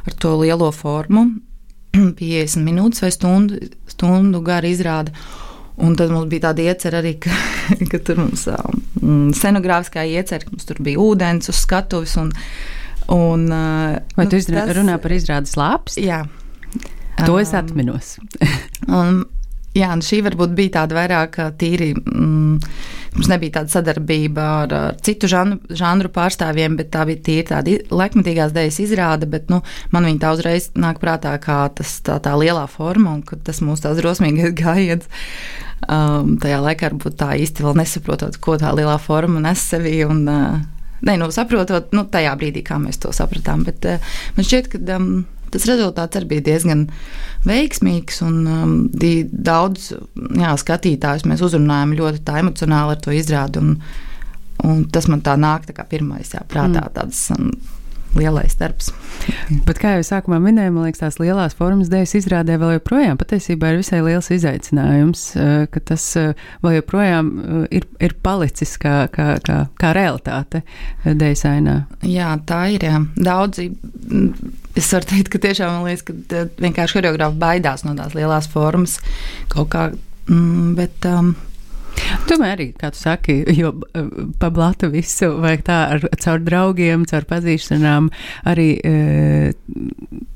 ar 0.07 0.17
to 0.23 0.33
lielo 0.41 0.71
formu. 0.75 1.27
50 1.95 2.65
minūtes 2.67 3.03
vai 3.03 3.11
stundu, 3.15 3.61
stundu 3.91 4.43
gara 4.45 4.71
izrāda. 4.71 5.15
Un 5.81 5.95
tad 5.99 6.11
mums 6.13 6.29
bija 6.31 6.49
tāda 6.49 6.67
iecerē 6.67 6.99
arī, 6.99 7.15
ka, 7.23 7.35
ka 7.91 8.01
tur 8.05 8.19
mums 8.25 8.45
um, 8.51 9.31
scenogrāfiskā 9.35 10.03
iecerē, 10.07 10.45
ka 10.45 10.55
mums 10.55 10.67
tur 10.67 10.83
bija 10.83 11.01
ūdens 11.01 11.51
uz 11.51 11.63
skatuves. 11.63 12.17
Un, 12.21 12.31
un, 13.09 13.47
uh, 13.49 13.97
Vai 14.17 14.27
nu, 14.27 14.31
tu 14.31 14.39
izrā, 14.41 14.65
tas, 14.67 14.77
runā 14.77 14.97
par 15.01 15.15
izrādes 15.15 15.57
lapas? 15.59 15.97
Jā. 16.01 16.23
To 17.25 17.37
es 17.41 17.53
atminos. 17.57 18.17
un, 19.01 19.23
Jā, 19.71 19.93
un 19.95 20.01
šī 20.03 20.17
varbūt 20.25 20.51
bija 20.51 20.81
tāda 20.81 20.97
vairāk 20.97 21.37
tīri 21.55 21.93
mm, 21.95 22.71
mums 23.15 23.27
nebija 23.31 23.61
tāda 23.61 23.71
sadarbība 23.71 24.47
ar, 24.65 24.73
ar 24.75 24.97
citu 24.99 25.29
žanru, 25.31 25.61
žanru 25.79 26.11
pārstāvjiem, 26.11 26.75
bet 26.79 26.89
tā 26.91 27.05
bija 27.07 27.21
tīri 27.23 27.45
tāda 27.47 27.77
laikmatīgās 27.87 28.51
dēļas 28.55 28.79
izrāde. 28.83 29.29
Bet, 29.31 29.47
nu, 29.51 29.61
man 29.95 30.09
viņa 30.09 30.19
tā 30.25 30.33
uzreiz 30.35 30.67
nāk 30.75 30.99
prātā 30.99 31.37
kā 31.39 31.61
tas, 31.77 31.93
tā, 32.03 32.19
tā 32.19 32.35
lielā 32.35 32.65
forma 32.71 33.15
un 33.15 33.23
tas 33.23 33.63
mūsu 33.63 33.87
tās 33.87 34.01
drosmīgais 34.01 34.51
gājiens. 34.63 35.07
Um, 35.87 36.35
tajā 36.41 36.59
laikā 36.67 36.91
varbūt 36.91 37.15
tā 37.23 37.31
īsti 37.39 37.63
vēl 37.63 37.79
nesaprotot, 37.79 38.35
ko 38.43 38.59
tā 38.59 38.75
lielā 38.75 38.99
forma 39.01 39.39
nes 39.47 39.63
sevī. 39.71 40.01
Un, 40.03 40.25
uh, 40.27 40.59
ne, 41.07 41.17
nu, 41.19 41.29
saprotot, 41.33 41.91
nu, 41.95 42.05
tajā 42.11 42.33
brīdī, 42.39 42.63
kā 42.67 42.79
mēs 42.81 43.01
to 43.01 43.13
sapratām. 43.15 43.65
Bet 43.67 43.87
uh, 43.89 44.13
man 44.37 44.47
šķiet, 44.47 44.71
ka 44.73 44.81
um, 44.97 45.09
tas 45.51 45.67
rezultāts 45.69 46.19
arī 46.19 46.31
bija 46.35 46.47
diezgan 46.51 46.85
veiksmīgs. 47.47 48.21
Un, 48.27 48.39
um, 48.45 48.77
daudz 49.31 49.91
jā, 49.91 50.53
skatītājus 50.63 51.27
mēs 51.29 51.43
uzrunājām 51.47 51.97
ļoti 51.99 52.39
emocionāli 52.43 52.95
ar 52.95 53.03
to 53.03 53.15
izrādi. 53.15 53.61
Un, 53.63 53.75
un 54.67 54.85
tas 54.93 55.09
man 55.11 55.23
tā 55.25 55.37
nāk 55.39 55.67
tā 55.69 55.77
kā 55.77 55.87
pirmais 55.89 56.33
jā, 56.35 56.43
prātā. 56.47 56.85
Mm. 56.85 56.95
Tāds, 56.97 57.27
um, 57.35 57.51
lielais 58.17 58.55
darbs. 58.59 58.91
Bet, 59.67 59.79
kā 59.81 59.95
jau 59.95 60.03
sākumā 60.05 60.39
minēju, 60.43 60.73
man 60.75 60.87
liekas, 60.87 61.01
tās 61.03 61.19
lielās 61.21 61.55
formas 61.57 61.91
dēļas 61.91 62.15
izrādē 62.19 62.57
vēl 62.61 62.75
joprojām 62.77 63.19
patiesībā 63.21 63.71
ir 63.71 63.81
visai 63.81 64.01
liels 64.05 64.31
izaicinājums, 64.33 65.25
eh, 65.37 65.51
ka 65.71 65.83
tas 65.91 66.05
eh, 66.19 66.33
vēl 66.63 66.79
joprojām 66.79 67.31
eh, 67.31 67.61
ir, 67.79 67.87
ir 68.03 68.15
palicis 68.23 68.75
kā, 68.81 69.05
kā, 69.13 69.35
kā, 69.45 69.59
kā 69.79 69.93
realitāte 69.97 70.63
dēļas 71.05 71.45
ainā. 71.51 71.77
Jā, 72.07 72.33
tā 72.47 72.63
ir. 72.75 72.87
Jā. 72.87 73.03
Daudzi 73.15 73.69
es 74.77 74.91
varu 74.95 75.11
teikt, 75.11 75.31
ka 75.33 75.43
tiešām 75.43 75.77
man 75.77 75.87
liekas, 75.89 76.05
ka 76.07 76.45
vienkārši 76.61 76.99
choreogrāfi 76.99 77.39
baidās 77.41 77.85
no 77.87 77.95
tās 77.97 78.15
lielās 78.17 78.49
formas 78.51 78.99
kaut 79.51 79.71
kā. 79.73 79.89
Bet, 80.31 81.03
um, 81.09 81.33
Tomēr 82.29 82.55
arī, 82.55 82.67
kā 82.77 82.91
tu 82.93 82.99
saki, 83.01 83.37
jo 83.57 83.73
eh, 83.97 84.09
pa 84.39 84.51
blatu 84.53 84.91
visu 84.93 85.31
vajag 85.41 85.63
tā 85.67 85.79
ar, 85.95 86.05
caur 86.23 86.43
draugiem, 86.45 87.07
caur 87.09 87.27
pazīšanām 87.29 88.11
arī. 88.51 88.69
E, 88.83 90.27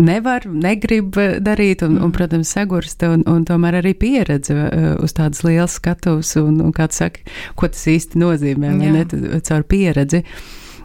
Nevar, 0.00 0.44
negrib 0.46 1.16
darīt, 1.42 1.80
un, 1.82 1.96
un 1.98 2.12
protams, 2.14 2.52
sagurst, 2.54 3.02
un, 3.02 3.24
un 3.28 3.42
tomēr 3.44 3.80
arī 3.80 3.90
pieredze 3.98 4.54
uz 5.02 5.12
tādas 5.18 5.42
lielas 5.42 5.74
skatuves, 5.80 6.30
un, 6.38 6.60
un 6.62 6.70
kā 6.72 6.86
tu 6.88 7.00
saki, 7.00 7.24
ko 7.58 7.68
tas 7.68 7.82
īsti 7.90 8.20
nozīmē, 8.22 8.70
vai 8.78 8.92
ne, 8.94 9.02
caur 9.48 9.66
pieredzi. 9.66 10.22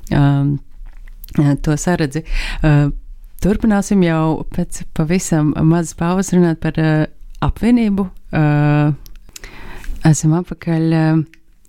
Um, 0.09 0.55
to 1.61 1.77
saredzi. 1.77 2.25
Turpināsim 3.45 4.01
jau 4.07 4.41
pēc 4.57 4.81
pavisam 4.97 5.53
mazas 5.69 5.93
pauzes 6.01 6.33
runāt 6.33 6.61
par 6.65 6.81
apvienību. 7.45 8.09
Esam 10.05 10.35
apakaļ 10.37 10.95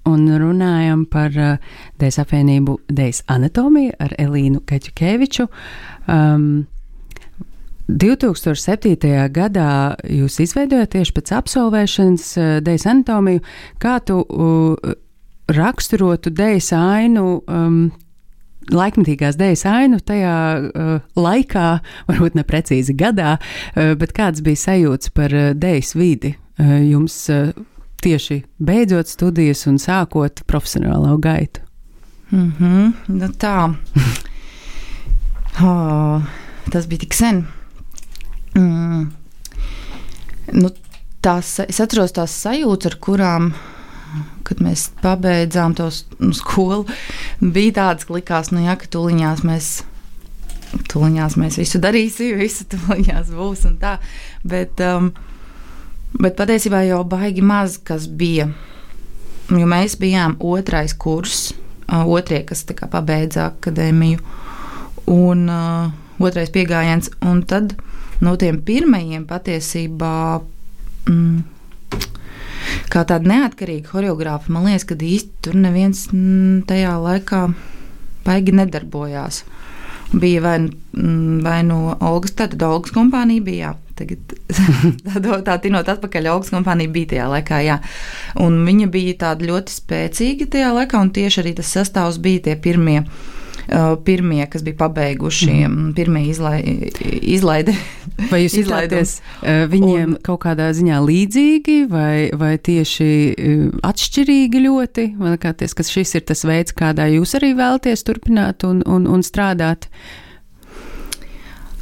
un 0.07 0.25
runājam 0.39 1.05
par 1.11 1.35
Dēļas 1.35 2.19
apvienību 2.23 2.79
Dēļas 2.93 3.25
anatomiju 3.33 3.95
ar 4.03 4.15
Elīnu 4.21 4.63
Kaķukeviču. 4.69 5.49
Um, 6.07 6.67
2007. 7.87 8.97
gadā 9.35 9.71
jūs 10.11 10.41
izveidojat 10.43 10.93
tieši 10.95 11.15
pēc 11.17 11.33
absolvēšanas 11.41 12.31
Dēļas 12.67 12.89
anatomiju. 12.93 13.45
Kā 13.83 13.99
tu 14.07 14.21
uh, 14.23 14.97
raksturotu 15.57 16.35
Dēļas 16.35 16.73
ainu 16.77 17.29
um, 17.47 17.87
laikmatīgās 18.75 19.37
dēļas 19.39 19.65
ainu 19.71 20.01
tajā 20.03 20.37
uh, 20.59 20.97
laikā, 21.19 21.67
varbūt 22.11 22.39
ne 22.39 22.45
precīzi 22.47 22.97
gadā, 22.99 23.37
uh, 23.39 23.95
bet 23.99 24.15
kāds 24.17 24.43
bija 24.45 24.63
sajūts 24.67 25.15
par 25.15 25.35
uh, 25.35 25.53
dēļas 25.55 25.95
vidi 25.99 26.35
uh, 26.35 26.77
jums 26.83 27.19
uh, 27.33 27.53
tieši 28.07 28.41
beidzot 28.63 29.11
studijas 29.11 29.67
un 29.67 29.81
sākot 29.83 30.45
profesionālo 30.47 31.19
gaitu? 31.19 31.61
Mm 32.31 32.53
-hmm, 32.59 32.93
nu 33.09 33.29
tā. 33.29 33.75
oh, 35.67 36.23
tas 36.71 36.87
bija 36.87 36.99
tik 36.99 37.15
sen. 37.15 37.47
Mm. 38.55 39.11
Nu, 40.53 40.71
tās, 41.23 41.59
es 41.69 41.81
atceros 41.81 42.13
tās 42.13 42.35
sajūtas, 42.43 42.93
ar 42.93 42.99
kurām 43.01 43.55
kad 44.47 44.63
mēs 44.63 44.89
pabeidzām 45.03 45.75
to 45.77 45.89
nu, 46.23 46.33
skolu, 46.37 46.87
bija 47.41 47.75
tāds, 47.81 48.07
ka 48.07 48.17
likās, 48.17 48.53
nu, 48.55 48.63
jā, 48.67 48.77
ka 48.79 48.91
tuliņās 48.91 49.45
mēs. 49.47 49.71
Tuliņās 50.91 51.37
mēs 51.41 51.57
visu 51.61 51.79
darīsim, 51.81 52.37
visu 52.45 52.67
tuliņās 52.71 53.33
būs 53.35 53.65
un 53.71 53.79
tā. 53.83 53.97
Bet, 54.45 54.83
um, 54.83 55.13
bet 56.21 56.37
patiesībā 56.39 56.83
jau 56.87 57.03
baigi 57.09 57.45
maz 57.45 57.79
kas 57.83 58.09
bija. 58.09 58.49
Jo 59.53 59.67
mēs 59.71 59.95
bijām 60.01 60.37
otrais 60.43 60.95
kurs, 60.95 61.53
otrie, 61.89 62.43
kas 62.49 62.65
pabeidza 62.91 63.53
akadēmiju, 63.53 64.19
un 65.07 65.49
uh, 65.49 65.93
otrais 66.19 66.51
pieejams. 66.51 67.11
Un 67.23 67.43
tad 67.47 67.77
no 68.21 68.37
tiem 68.37 68.61
pirmajiem 68.65 69.27
patiesībā. 69.29 70.41
Mm, 71.07 71.45
kā 72.91 73.05
tāda 73.07 73.31
neatkarīga 73.31 73.93
choreogrāfa, 73.93 74.51
man 74.53 74.67
liekas, 74.67 74.87
ka 74.89 74.97
īsti 74.99 75.45
tur 75.45 75.59
neviens 75.61 76.07
mm, 76.11 76.65
tajā 76.67 76.97
laikā 77.03 77.47
baigi 78.27 78.55
nedarbojās. 78.57 79.45
Bija 80.15 80.43
vai, 80.43 80.59
mm, 80.67 81.43
vai 81.47 81.61
no 81.67 81.97
Olgas, 82.01 82.35
tātad 82.39 82.63
Olgas 82.67 82.95
kompānija 82.95 83.47
bija. 83.47 83.75
Tagad 83.97 84.37
tā, 85.47 85.57
tinot 85.65 85.89
atpakaļ, 85.95 86.31
Olgas 86.35 86.53
kompānija 86.55 86.93
bija 86.93 87.13
tajā 87.15 87.31
laikā, 87.33 87.63
jā. 87.67 87.81
Un 88.45 88.61
viņa 88.67 88.91
bija 88.93 89.17
tāda 89.27 89.49
ļoti 89.49 89.79
spēcīga 89.81 90.51
tajā 90.57 90.75
laikā, 90.77 91.01
un 91.01 91.15
tieši 91.17 91.43
arī 91.45 91.57
tas 91.61 91.73
sastāvs 91.79 92.21
bija 92.23 92.49
tie 92.51 92.61
pirmie 92.61 93.03
Uh, 93.67 93.97
pirmie, 94.05 94.45
kas 94.47 94.63
bija 94.63 94.77
pabeiguši, 94.79 95.51
mm. 95.67 95.87
pirmie 95.97 96.29
izlai, 96.31 96.61
izlaide. 97.19 97.73
Vai 98.31 98.45
jūs 98.45 98.55
izlaidāties 98.63 99.17
uh, 99.19 99.65
viņiem 99.67 100.13
un, 100.13 100.19
kaut 100.23 100.45
kādā 100.45 100.69
ziņā 100.77 101.01
līdzīgi 101.03 101.75
vai, 101.91 102.29
vai 102.31 102.53
tieši 102.63 103.09
atšķirīgi 103.83 104.63
ļoti? 104.69 105.09
Man 105.19 105.35
liekas, 105.35 105.75
ka 105.75 105.87
šis 105.89 106.15
ir 106.21 106.27
tas 106.31 106.47
veids, 106.47 106.77
kādā 106.79 107.09
jūs 107.11 107.35
arī 107.41 107.57
vēlaties 107.59 108.07
turpināt 108.07 108.63
un, 108.69 108.85
un, 108.87 109.11
un 109.11 109.27
strādāt. 109.27 109.91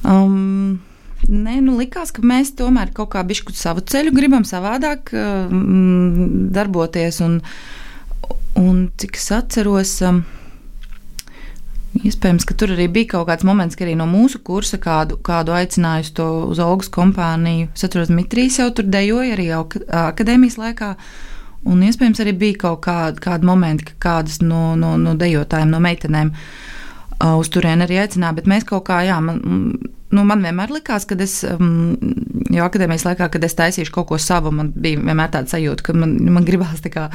Um, 0.09 0.81
Nē, 1.25 1.59
nu 1.65 1.79
likās, 1.79 2.13
ka 2.13 2.25
mēs 2.27 2.53
tomēr 2.59 2.93
kaut 2.97 3.15
kā 3.15 3.23
bišķi 3.25 3.57
savu 3.57 3.85
ceļu 3.89 4.13
gribam 4.13 4.45
savādāk 4.45 5.13
um, 5.17 6.51
darboties. 6.53 7.21
Un, 7.25 7.39
un 8.61 8.89
cik 9.01 9.21
es 9.21 9.31
atceros, 9.33 9.99
um, 10.05 10.25
Iespējams, 11.95 12.43
ka 12.43 12.57
tur 12.59 12.73
arī 12.75 12.89
bija 12.91 13.13
kaut 13.13 13.29
kāds 13.29 13.47
moments, 13.47 13.77
ka 13.79 13.85
arī 13.87 13.93
no 13.95 14.07
mūsu 14.11 14.41
kursa 14.43 14.81
kādu, 14.83 15.15
kādu 15.23 15.55
aicināju 15.55 16.11
to 16.17 16.27
uz 16.51 16.59
Olgas 16.59 16.91
kompāniju. 16.91 17.69
Es 17.71 17.87
atceros, 17.87 18.11
Mitrijs 18.11 18.59
jau 18.59 18.67
tur 18.75 18.89
dejoja 18.91 19.37
arī 19.37 19.47
akadēmijas 19.55 20.59
laikā. 20.59 20.91
Un 21.71 21.85
iespējams 21.87 22.21
arī 22.25 22.35
bija 22.41 22.59
kaut 22.67 22.83
kādi, 22.89 23.23
kādi 23.23 23.47
momenti, 23.47 23.87
ka 23.93 23.95
kādas 24.09 24.43
no, 24.43 24.75
no, 24.77 24.97
no 25.01 25.15
dejotājiem, 25.17 25.71
no 25.71 25.79
meitenēm 25.81 26.35
uh, 26.35 27.37
uz 27.39 27.49
turieni 27.55 27.87
arī 27.87 28.03
aicināja. 28.03 28.41
Bet 28.41 28.51
mēs 28.51 28.67
kaut 28.69 28.89
kā, 28.91 28.99
jā, 29.07 29.21
man, 29.23 29.39
nu, 30.15 30.25
man 30.29 30.45
vienmēr 30.45 30.73
likās, 30.75 31.07
ka 31.09 31.17
es 31.23 31.41
um, 31.49 31.97
jau 32.55 32.65
akadēmijas 32.67 33.07
laikā, 33.09 33.29
kad 33.35 33.45
es 33.47 33.59
taisīšu 33.59 33.95
kaut 33.95 34.09
ko 34.13 34.19
savu, 34.23 34.53
man 34.55 34.71
bija 34.75 35.03
vienmēr 35.03 35.33
tāda 35.35 35.51
sajūta, 35.55 35.89
ka 35.89 35.97
man, 35.99 36.17
man 36.37 36.47
gribās 36.47 36.85
kā, 36.87 37.09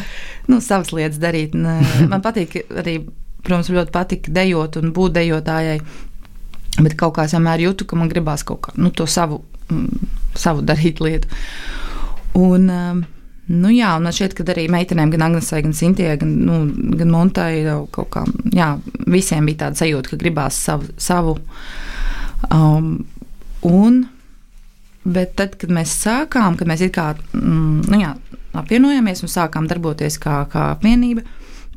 nu, 0.52 0.60
savas 0.64 0.94
lietas 0.96 1.22
darīt. 1.22 1.56
Man 2.12 2.22
patīk 2.26 2.56
arī 2.80 3.00
protams, 3.44 3.70
ļoti 3.74 3.94
patika 3.94 4.34
dejot 4.36 4.80
un 4.80 4.94
būt 4.96 5.16
dejotājai. 5.18 5.78
Bet 6.80 6.96
kaut 7.00 7.16
kā 7.18 7.26
es 7.28 7.36
vienmēr 7.36 7.64
jūtu, 7.66 7.88
ka 7.90 7.98
man 8.00 8.12
gribās 8.12 8.46
kaut 8.48 8.62
kā 8.68 8.74
nu, 8.80 8.92
to 8.96 9.08
savu, 9.10 9.42
mm, 9.72 10.12
savu 10.40 10.64
darīt 10.66 11.02
lietu. 11.04 11.32
Un, 12.40 12.70
um, 12.70 13.08
Nu, 13.50 13.72
jā, 13.74 13.96
un 13.98 14.04
man 14.06 14.14
šķiet, 14.14 14.36
ka 14.38 14.44
arī 14.54 14.68
meitenēm, 14.70 15.10
gan 15.10 15.24
Agnesai, 15.26 15.64
gan 15.66 15.72
Sintijai, 15.74 16.20
gan, 16.22 16.36
nu, 16.46 16.60
gan 17.00 17.10
Montai, 17.10 17.64
kaut 17.90 18.12
kā, 18.14 18.22
jā, 18.54 18.68
visiem 19.10 19.48
bija 19.50 19.64
tāda 19.64 19.80
sajūta, 19.80 20.12
ka 20.12 20.20
gribās 20.22 20.60
savu. 20.68 20.92
savu 21.02 21.34
um, 22.48 22.92
un, 23.68 24.02
bet 25.04 25.36
tad, 25.40 25.58
kad 25.60 25.74
mēs 25.74 25.94
sākām, 26.04 26.58
kad 26.60 26.70
mēs 26.70 26.86
kā 26.96 27.12
mm, 27.34 27.90
nu, 27.90 28.00
jā, 28.02 28.14
apvienojāmies 28.60 29.24
un 29.26 29.32
sākām 29.32 29.68
darboties 29.70 30.20
kā, 30.22 30.42
kā 30.52 30.72
apvienība, 30.76 31.26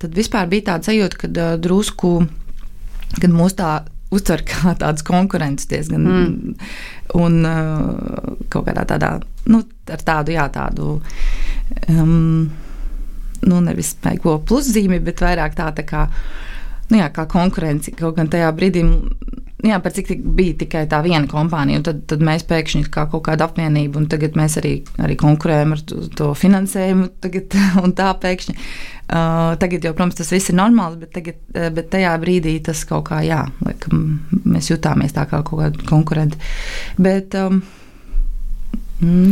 tad 0.03 0.15
vispār 0.17 0.49
bija 0.51 0.73
tāda 0.73 0.91
sajūta, 0.91 1.21
ka 1.21 1.33
uh, 1.33 1.57
drusku, 1.63 2.15
kad 3.19 3.31
mūs 3.33 3.59
tā 3.59 3.75
uztver 4.13 4.45
kā 4.51 4.75
tādas 4.79 5.05
konkurences 5.07 5.71
diezgan. 5.71 6.09
Mm. 6.09 6.57
Un 7.19 7.39
uh, 7.45 8.35
kaut 8.53 8.69
kādā 8.69 8.87
tādā, 8.89 9.17
nu, 9.53 9.63
ar 9.93 10.05
tādu, 10.07 10.37
jā, 10.37 10.47
tādu. 10.53 10.97
Um, 11.89 12.51
nu, 13.43 13.59
nevis 13.65 13.95
maigo 14.05 14.37
pluszīmi, 14.47 15.01
bet 15.03 15.23
vairāk 15.25 15.57
tā, 15.59 15.71
tā 15.75 15.85
kā, 15.87 16.07
nu, 16.91 17.01
jā, 17.01 17.09
kā 17.15 17.27
konkurence. 17.31 17.93
Kaut 17.99 18.17
gan 18.19 18.31
tajā 18.33 18.53
brīdī 18.57 18.85
jā, 19.67 19.79
par 19.83 19.95
cik 19.95 20.13
bija 20.37 20.57
tikai 20.63 20.85
tā 20.91 21.01
viena 21.05 21.29
kompānija, 21.31 21.83
tad, 21.89 22.03
tad 22.11 22.25
mēs 22.25 22.47
pēkšņi 22.49 22.89
kā 22.93 23.07
kaut 23.13 23.25
kāda 23.29 23.49
apvienība, 23.49 24.01
un 24.01 24.09
tagad 24.13 24.39
mēs 24.39 24.59
arī, 24.61 24.75
arī 25.03 25.17
konkurējam 25.21 25.77
ar 25.77 25.85
to, 25.89 26.01
to 26.19 26.31
finansējumu, 26.39 27.11
tagad, 27.25 27.57
un 27.85 27.95
tā 27.99 28.11
pēkšņi. 28.23 28.57
Uh, 29.13 29.53
tagad, 29.61 29.85
jau, 29.85 29.93
protams, 29.93 30.17
tas 30.17 30.31
viss 30.33 30.49
ir 30.49 30.57
normāls, 30.57 30.97
bet, 30.97 31.11
tagad, 31.13 31.37
uh, 31.53 31.69
bet 31.75 31.91
tajā 31.93 32.15
brīdī 32.23 32.57
tas 32.65 32.81
kaut 32.89 33.11
kā, 33.11 33.21
jā, 33.27 33.43
laikam, 33.67 34.07
mēs 34.47 34.71
jutāmies 34.71 35.13
tā 35.13 35.27
kā 35.29 35.43
kaut 35.45 35.61
kādi 35.61 35.89
konkurenti. 35.91 36.41
Bet, 37.03 37.37
um, 37.37 37.61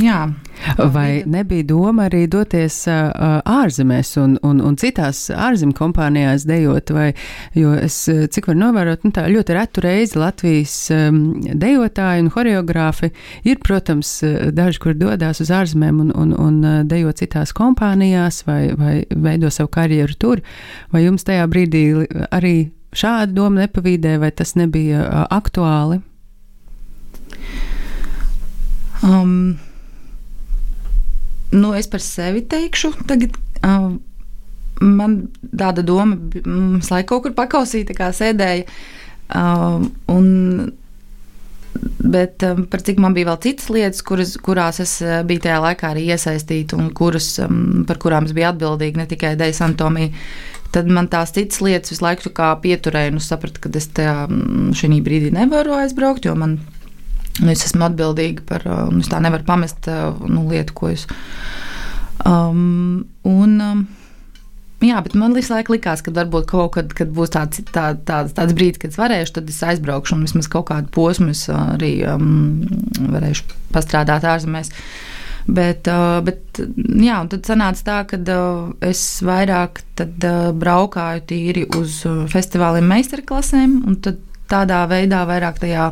jā. 0.02 0.20
Vai 0.92 1.22
nebija 1.26 1.64
doma 1.64 2.04
arī 2.10 2.26
doties 2.28 2.74
ārzemēs 2.90 4.10
un, 4.20 4.34
un, 4.44 4.58
un 4.60 4.74
citās 4.80 5.22
ārzemju 5.32 5.76
kompānijās 5.78 6.44
dejot? 6.48 6.92
Vai, 6.92 7.06
jo 7.56 7.72
es, 7.78 7.96
cik 8.04 8.50
var 8.50 8.58
novērot, 8.60 9.06
nu, 9.06 9.12
tā 9.16 9.24
ļoti 9.30 9.56
retu 9.56 9.84
reizi 9.84 10.20
Latvijas 10.20 10.74
dejotāji 11.62 12.26
un 12.26 12.32
horeogrāfi 12.34 13.12
ir, 13.48 13.60
protams, 13.64 14.12
daži, 14.52 14.82
kur 14.82 14.98
dodas 14.98 15.40
uz 15.40 15.54
ārzemēm 15.54 16.04
un, 16.04 16.12
un, 16.12 16.36
un 16.36 16.60
dejo 16.90 17.14
citās 17.16 17.54
kompānijās 17.56 18.42
vai, 18.48 18.60
vai 18.76 18.94
veido 19.10 19.48
savu 19.54 19.72
karjeru 19.72 20.18
tur. 20.20 20.44
Vai 20.92 21.06
jums 21.06 21.24
tajā 21.24 21.48
brīdī 21.50 21.86
arī 22.28 22.54
šāda 22.92 23.32
doma 23.32 23.64
nepavīdē, 23.64 24.18
vai 24.20 24.32
tas 24.34 24.56
nebija 24.60 25.26
aktuāli? 25.30 26.02
Um, 29.06 29.58
nu, 31.52 31.72
es 31.78 31.88
par 31.90 32.04
sevi 32.04 32.44
teikšu, 32.46 32.94
tagad. 33.08 33.36
Um, 33.64 34.00
Man 34.80 35.26
tāda 35.44 35.82
doma, 35.84 36.16
es 36.78 36.88
laiku 36.88 37.10
kaut 37.10 37.26
kur 37.26 37.34
pakausīta, 37.36 37.92
kā 37.92 38.06
sēdēja. 38.16 38.64
Um, 39.36 39.90
un, 40.08 40.30
bet 42.00 42.40
um, 42.48 42.62
par 42.70 42.80
cik 42.86 42.96
man 43.02 43.12
bija 43.12 43.28
vēl 43.28 43.38
citas 43.44 43.68
lietas, 43.68 44.00
kuras, 44.08 44.32
kurās 44.40 44.80
es 44.80 44.96
uh, 45.04 45.20
biju 45.28 45.44
tajā 45.44 45.58
laikā 45.66 45.92
arī 45.92 46.06
iesaistīta 46.14 46.78
un 46.80 46.88
kuras, 46.96 47.28
um, 47.44 47.84
par 47.84 48.00
kurām 48.00 48.24
es 48.24 48.32
biju 48.32 48.48
atbildīga, 48.54 49.02
ne 49.02 49.06
tikai 49.10 49.34
Dejas 49.36 49.60
Antomija. 49.68 50.16
Tad 50.72 50.88
man 50.88 51.12
tās 51.12 51.34
citas 51.36 51.60
lietas 51.60 51.92
visu 51.92 52.06
laiku 52.06 52.32
pieturēja, 52.32 53.12
es 53.20 53.28
sapratu, 53.28 53.60
ka 53.60 53.76
es 53.76 53.90
tajā 53.92 54.16
mm, 54.30 54.72
šī 54.80 55.02
brīdī 55.04 55.34
nevaru 55.34 55.76
aizbraukt, 55.76 56.24
jo 56.24 56.38
man 56.40 56.56
Nu, 57.40 57.50
es 57.52 57.64
esmu 57.68 57.86
atbildīga 57.88 58.44
par, 58.48 58.66
uh, 58.68 58.82
un 58.90 59.00
es 59.00 59.08
tā 59.10 59.20
nevaru 59.22 59.46
pamest 59.48 59.88
uh, 59.88 60.12
nu, 60.28 60.44
lietu, 60.50 60.76
ko 60.76 60.92
es. 60.92 61.06
Um, 62.28 63.06
un, 63.24 63.56
um, 63.64 63.88
Jā, 64.80 64.96
bet 65.04 65.12
man 65.18 65.34
visu 65.36 65.52
laiku 65.52 65.74
likās, 65.74 66.00
ka 66.00 66.12
varbūt 66.16 66.46
kaut 66.48 66.70
kad, 66.72 66.92
kad 66.96 67.10
būs 67.12 67.34
tāds, 67.34 67.60
tā, 67.68 67.90
tāds, 68.08 68.32
tāds 68.36 68.54
brīdis, 68.56 68.80
kad 68.80 68.94
es 68.94 68.96
varēšu, 68.96 69.34
tad 69.36 69.50
es 69.52 69.58
aizbraukšu 69.68 70.16
un 70.16 70.22
vismaz 70.24 70.48
kaut 70.48 70.70
kādu 70.70 70.88
posmu 70.94 71.34
es 71.34 71.42
arī 71.52 71.98
um, 72.08 72.62
varēšu 73.12 73.58
pastrādāt 73.74 74.24
ārzemēs. 74.24 74.72
Bet, 75.50 75.84
uh, 75.90 76.22
bet 76.24 76.62
jā, 76.64 77.18
tad 77.28 77.50
sanāca 77.50 77.84
tā, 77.90 77.98
ka 78.08 78.22
uh, 78.24 78.72
es 78.88 79.04
vairāk 79.26 79.82
tad, 80.00 80.16
uh, 80.24 80.48
braukāju 80.56 81.26
tīri 81.28 81.66
uz 81.76 82.00
festivāliem, 82.32 82.88
meistarklasēm, 82.88 83.82
un 83.84 84.00
tādā 84.00 84.80
veidā 84.88 85.26
vairāk 85.28 85.60
tajā 85.60 85.90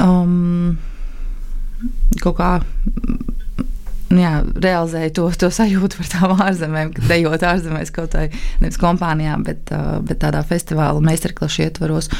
um, 0.00 0.78
kaut 2.22 2.36
kā 2.38 2.52
jā, 4.20 4.32
realizēju 4.44 5.12
to, 5.16 5.26
to 5.40 5.50
sajūtu 5.52 6.00
par 6.00 6.10
tām 6.12 6.42
ārzemēm, 6.46 6.92
kad 6.96 7.08
dejot 7.10 7.46
ārzemēs 7.48 7.92
kaut 7.94 8.16
vai 8.18 8.28
nevis 8.62 8.80
kompānijā, 8.80 9.38
bet, 9.46 9.72
uh, 9.74 9.98
bet 10.04 10.22
tādā 10.24 10.42
festivāla 10.46 11.02
meistarklašu 11.04 11.66
ietvaros. 11.66 12.10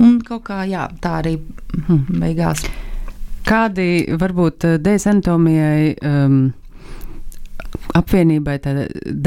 Un 0.00 0.18
kaut 0.24 0.46
kā 0.50 0.62
jā, 0.68 0.88
tā 1.02 1.18
arī 1.22 1.38
hm, 1.38 2.20
beigās. 2.20 2.64
Kādi 3.48 4.08
varbūt 4.20 4.68
uh, 4.68 4.78
dēļ 4.82 5.08
anatomijai 5.14 5.94
um, 6.04 6.40
apvienībai, 7.96 8.58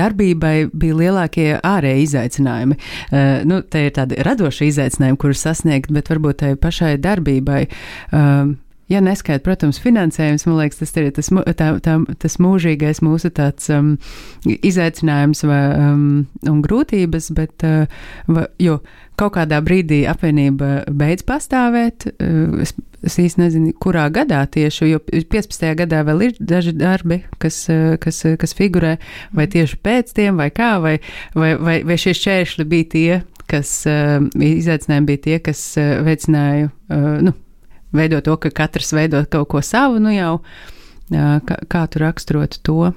darbībai 0.01 0.55
bija 0.73 0.97
lielākie 0.99 1.47
ārēji 1.57 2.07
izaicinājumi. 2.07 2.77
Uh, 2.77 3.41
nu, 3.47 3.61
te 3.61 3.85
ir 3.87 3.95
tādi 3.97 4.19
radoši 4.25 4.71
izaicinājumi, 4.71 5.21
kurus 5.21 5.45
sasniegt, 5.47 5.93
bet 5.93 6.11
varbūt 6.11 6.41
tai 6.43 6.55
pašai 6.59 6.97
darbībai. 7.01 7.63
Uh, 8.11 8.53
Ja 8.91 8.99
neskaidrs, 9.03 9.45
protams, 9.45 9.79
finansējums, 9.79 10.43
man 10.49 10.57
liekas, 10.59 10.81
tas 10.81 10.91
ir 10.99 11.11
tas, 11.15 11.29
tā, 11.55 11.69
tā, 11.85 11.95
tas 12.19 12.37
mūžīgais 12.43 12.99
mūsu 13.05 13.31
tāds 13.31 13.69
um, 13.71 13.93
izaicinājums 14.43 15.45
vai, 15.47 15.61
um, 15.79 16.03
un 16.49 16.59
grūtības, 16.65 17.31
bet, 17.37 17.63
uh, 17.63 17.87
va, 18.27 18.49
jo 18.59 18.81
kaut 19.19 19.37
kādā 19.37 19.61
brīdī 19.63 20.03
apvienība 20.09 20.81
beidz 20.91 21.23
pastāvēt, 21.27 22.09
uh, 22.17 22.63
es 22.65 22.75
Es 23.01 23.15
īsti 23.17 23.41
nezinu, 23.41 23.71
kurā 23.81 24.03
gadā 24.13 24.43
tieši, 24.53 24.91
jo 24.91 24.99
15. 25.01 25.63
gadā 25.79 26.03
vēl 26.05 26.19
ir 26.27 26.35
daži 26.37 26.73
darbi, 26.77 27.23
kas, 27.41 27.63
kas, 27.97 28.19
kas 28.37 28.53
figurē, 28.53 28.91
vai 29.33 29.47
tieši 29.49 29.79
pēc 29.81 30.13
tiem, 30.19 30.37
vai 30.37 30.51
kā, 30.53 30.75
vai, 30.83 30.99
vai, 31.33 31.55
vai, 31.57 31.79
vai 31.87 31.97
šie 31.97 32.13
šķēršļi 32.19 32.67
bija 32.69 32.89
tie, 32.93 33.21
kas 33.49 33.71
izaicinājumi 33.89 35.09
bija 35.09 35.23
tie, 35.25 35.39
kas 35.41 35.63
veicināja, 36.05 36.69
nu, 37.25 37.33
veidot 37.95 38.23
to, 38.25 38.37
ka 38.37 38.49
katrs 38.63 38.93
veido 38.95 39.23
kaut 39.31 39.49
ko 39.51 39.61
savu, 39.65 39.99
nu 40.03 40.11
jau, 40.15 40.39
kā, 41.11 41.57
kā 41.67 41.85
tu 41.91 41.99
raksturotu 42.03 42.61
to? 42.63 42.91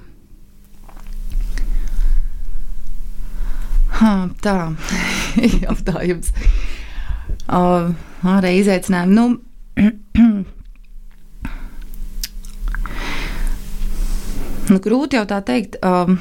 Ha, 3.94 4.14
tā, 4.42 4.74
jautājums. 5.64 6.32
Uh, 7.44 7.94
arī 8.26 8.58
izaicinājumi. 8.58 9.14
Nu, 9.14 9.38
nu, 14.70 14.78
grūti 14.82 15.16
jau 15.20 15.26
tā 15.30 15.38
teikt. 15.46 15.78
Um, 15.86 16.18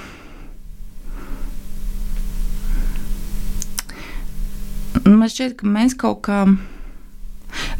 man 5.07 5.29
šķiet, 5.29 5.57
ka 5.59 5.65
mēs 5.69 5.97
kaut 5.97 6.19
kā, 6.29 6.45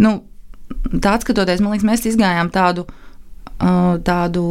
nu, 0.02 0.12
tā 1.04 1.16
skatoties, 1.22 1.62
man 1.64 1.76
liekas, 1.76 1.88
mēs 1.88 2.08
izgājām 2.14 2.52
tādu, 2.54 2.88
uh, 2.88 3.96
tādu 4.06 4.44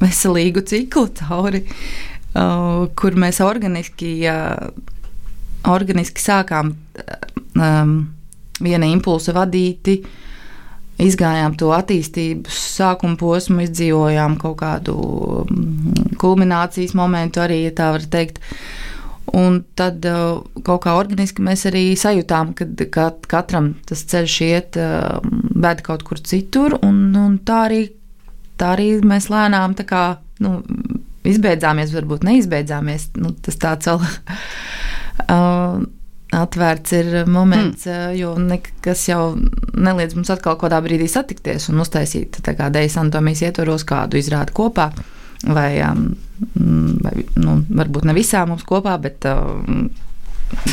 veselīgu 0.00 0.64
ciklu 0.68 1.08
cauri, 1.20 1.64
uh, 2.34 2.84
kur 2.98 3.16
mēs 3.20 3.40
organiski, 3.44 4.16
uh, 4.30 4.68
organiski 5.70 6.22
sākām. 6.22 6.74
Um, 7.54 7.96
viena 8.62 8.88
impulsa 8.90 9.34
vadīti. 9.34 9.98
Izgājām 11.04 11.56
to 11.58 11.72
attīstības 11.74 12.58
sākuma 12.76 13.18
posmu, 13.18 13.64
izdzīvojām 13.64 14.36
kaut 14.38 14.60
kādu 14.60 14.94
mm, 15.42 16.14
kulminācijas 16.22 16.94
momentu, 16.94 17.42
arī 17.42 17.64
tā 17.74 17.90
var 17.96 18.04
teikt. 18.10 18.38
Un 19.34 19.58
tad 19.74 20.04
uh, 20.06 20.44
kaut 20.66 20.84
kā 20.84 20.94
organiski 20.94 21.42
mēs 21.42 21.64
arī 21.70 21.86
sajūtām, 21.98 22.52
ka 22.54 23.08
katram 23.30 23.72
tas 23.88 24.04
ceļš 24.12 24.36
iet, 24.46 24.78
uh, 24.78 25.18
ved 25.64 25.82
kaut 25.86 26.04
kur 26.06 26.20
citur, 26.22 26.76
un, 26.86 27.08
un 27.18 27.40
tā, 27.42 27.64
arī, 27.70 27.80
tā 28.60 28.74
arī 28.76 28.92
mēs 29.02 29.26
lēnām 29.32 29.74
kā, 29.88 30.04
nu, 30.44 30.60
izbeidzāmies, 31.26 31.94
varbūt 31.96 32.28
neizbeidzāmies. 32.28 33.10
Nu, 33.18 33.34
tas 33.42 33.58
tāds 33.58 33.90
vēl. 33.90 34.06
uh, 35.34 35.82
atvērts 36.34 36.94
ir 36.96 37.10
moments, 37.30 37.86
mm. 37.86 38.14
jo 38.18 38.34
nekas 38.40 39.04
jau 39.08 39.34
neliedz 39.74 40.16
mums 40.16 40.32
atkal 40.34 40.56
kādā 40.60 40.80
brīdī 40.84 41.06
satikties 41.10 41.68
un 41.70 41.82
uztaisīt 41.84 42.40
dēļas 42.42 42.98
anatomijas 43.02 43.44
ietvaros 43.48 43.86
kādu 43.88 44.18
izrādi 44.18 44.54
kopā. 44.56 44.90
Vai, 45.44 45.70
um, 45.84 46.14
vai 47.04 47.18
nu, 47.36 47.58
varbūt 47.68 48.06
ne 48.08 48.14
visām 48.16 48.52
mums 48.54 48.64
kopā, 48.68 48.96
bet 49.02 49.26
um, 49.28 49.88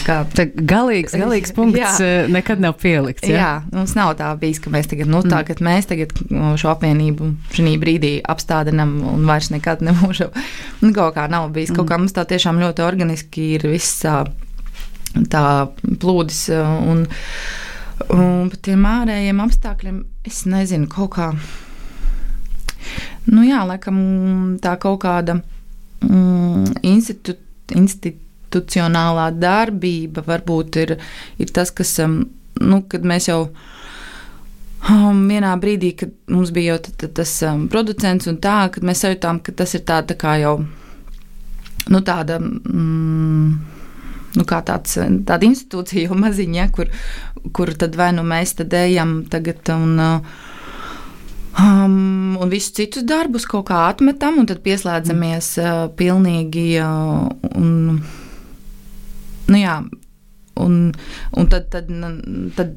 Kā 0.06 0.22
tā 0.36 0.46
galīgs, 0.48 1.14
galīgs 1.18 1.54
punkts 1.56 1.80
jā. 1.82 1.92
Eh, 2.06 2.30
nekad 2.32 2.62
nav 2.62 2.76
pielikts. 2.82 3.28
Ja? 3.30 3.38
Jā, 3.38 3.52
mums 3.74 3.96
nav 3.98 4.14
tā 4.20 4.30
bijis, 4.40 4.60
ka 4.62 4.74
mēs 4.74 4.90
tagad, 4.92 5.10
nu, 5.12 5.22
tā, 5.26 5.42
mm. 5.42 5.64
mēs 5.66 5.90
tagad 5.90 6.14
šo 6.60 6.72
apvienību 6.74 7.32
šī 7.56 7.76
brīdī 7.82 8.14
apstādinam 8.34 8.98
un 9.14 9.26
vairs 9.30 9.52
nekad 9.54 9.84
nemūžam. 9.88 10.36
Nu, 10.84 10.94
kaut 10.96 11.16
kā 11.18 11.28
nav 11.32 11.50
bijis. 11.56 11.74
Kaut 11.74 11.86
mm. 11.86 11.92
kā 11.92 12.00
mums 12.04 12.16
tā 12.18 12.28
tiešām 12.30 12.62
ļoti 12.62 12.86
organiski 12.86 13.52
ir 13.58 13.68
viss 13.72 14.06
tā 15.32 15.46
plūdis. 15.82 16.46
Un, 16.92 17.04
un 18.12 18.48
par 18.52 18.62
tiem 18.68 18.88
ārējiem 18.92 19.44
apstākļiem 19.48 20.06
es 20.28 20.46
nezinu, 20.50 20.90
kaut 20.92 21.16
kā. 21.18 21.34
Nu, 23.30 23.44
jā, 23.46 23.62
laikam 23.70 23.98
tā 24.64 24.74
kaut 24.82 25.04
kāda 25.04 25.38
mm, 25.38 26.82
institu, 26.88 27.36
institucionālā 27.78 29.28
darbība 29.38 30.24
varbūt 30.26 30.80
ir, 30.82 30.96
ir 31.38 31.54
tas, 31.54 31.70
kas, 31.76 31.94
um, 32.02 32.24
nu, 32.58 32.82
kad 32.90 33.06
mēs 33.06 33.30
jau 33.30 33.44
um, 33.46 35.22
vienā 35.30 35.54
brīdī, 35.62 35.94
kad 36.02 36.16
mums 36.34 36.54
bija 36.56 36.74
jau 36.74 36.82
t, 36.88 36.96
t, 36.98 37.12
tas 37.22 37.36
um, 37.46 37.68
producents 37.70 38.30
un 38.32 38.42
tā, 38.42 38.64
kad 38.74 38.88
mēs 38.88 39.06
sajūtām, 39.06 39.44
ka 39.46 39.54
tas 39.62 39.78
ir 39.78 39.86
tā, 39.86 40.02
tā 40.10 40.18
kā 40.18 40.40
jau, 40.42 40.58
nu, 41.90 42.02
tāda. 42.02 42.42
Mm, 42.42 43.60
nu, 44.32 44.46
tāds, 44.48 44.96
tāda 45.28 45.44
institūcija, 45.44 46.08
jau 46.08 46.18
maziņa, 46.18 46.70
kur, 46.74 46.90
kur 47.54 47.74
tad 47.78 47.98
vai 48.00 48.14
nu 48.16 48.24
mēs 48.26 48.56
tad 48.58 48.74
ejam 48.82 49.22
tagad 49.30 49.76
un. 49.76 50.00
Um, 51.60 52.38
un 52.40 52.50
visus 52.50 52.72
citus 52.78 53.04
darbus 53.04 53.46
kaut 53.50 53.68
kā 53.68 53.82
atmetam, 53.90 54.40
un 54.40 54.48
tad 54.48 54.62
pieslēdzamies 54.64 55.50
uh, 55.60 55.82
pilnīgi. 56.00 56.68
Uh, 56.80 57.28
un, 57.60 58.00
nu 59.52 59.60
jā, 59.60 59.82
un, 60.64 60.80
un 61.38 61.52
tad, 61.52 61.68
tad, 61.74 61.92
tad, 62.56 62.74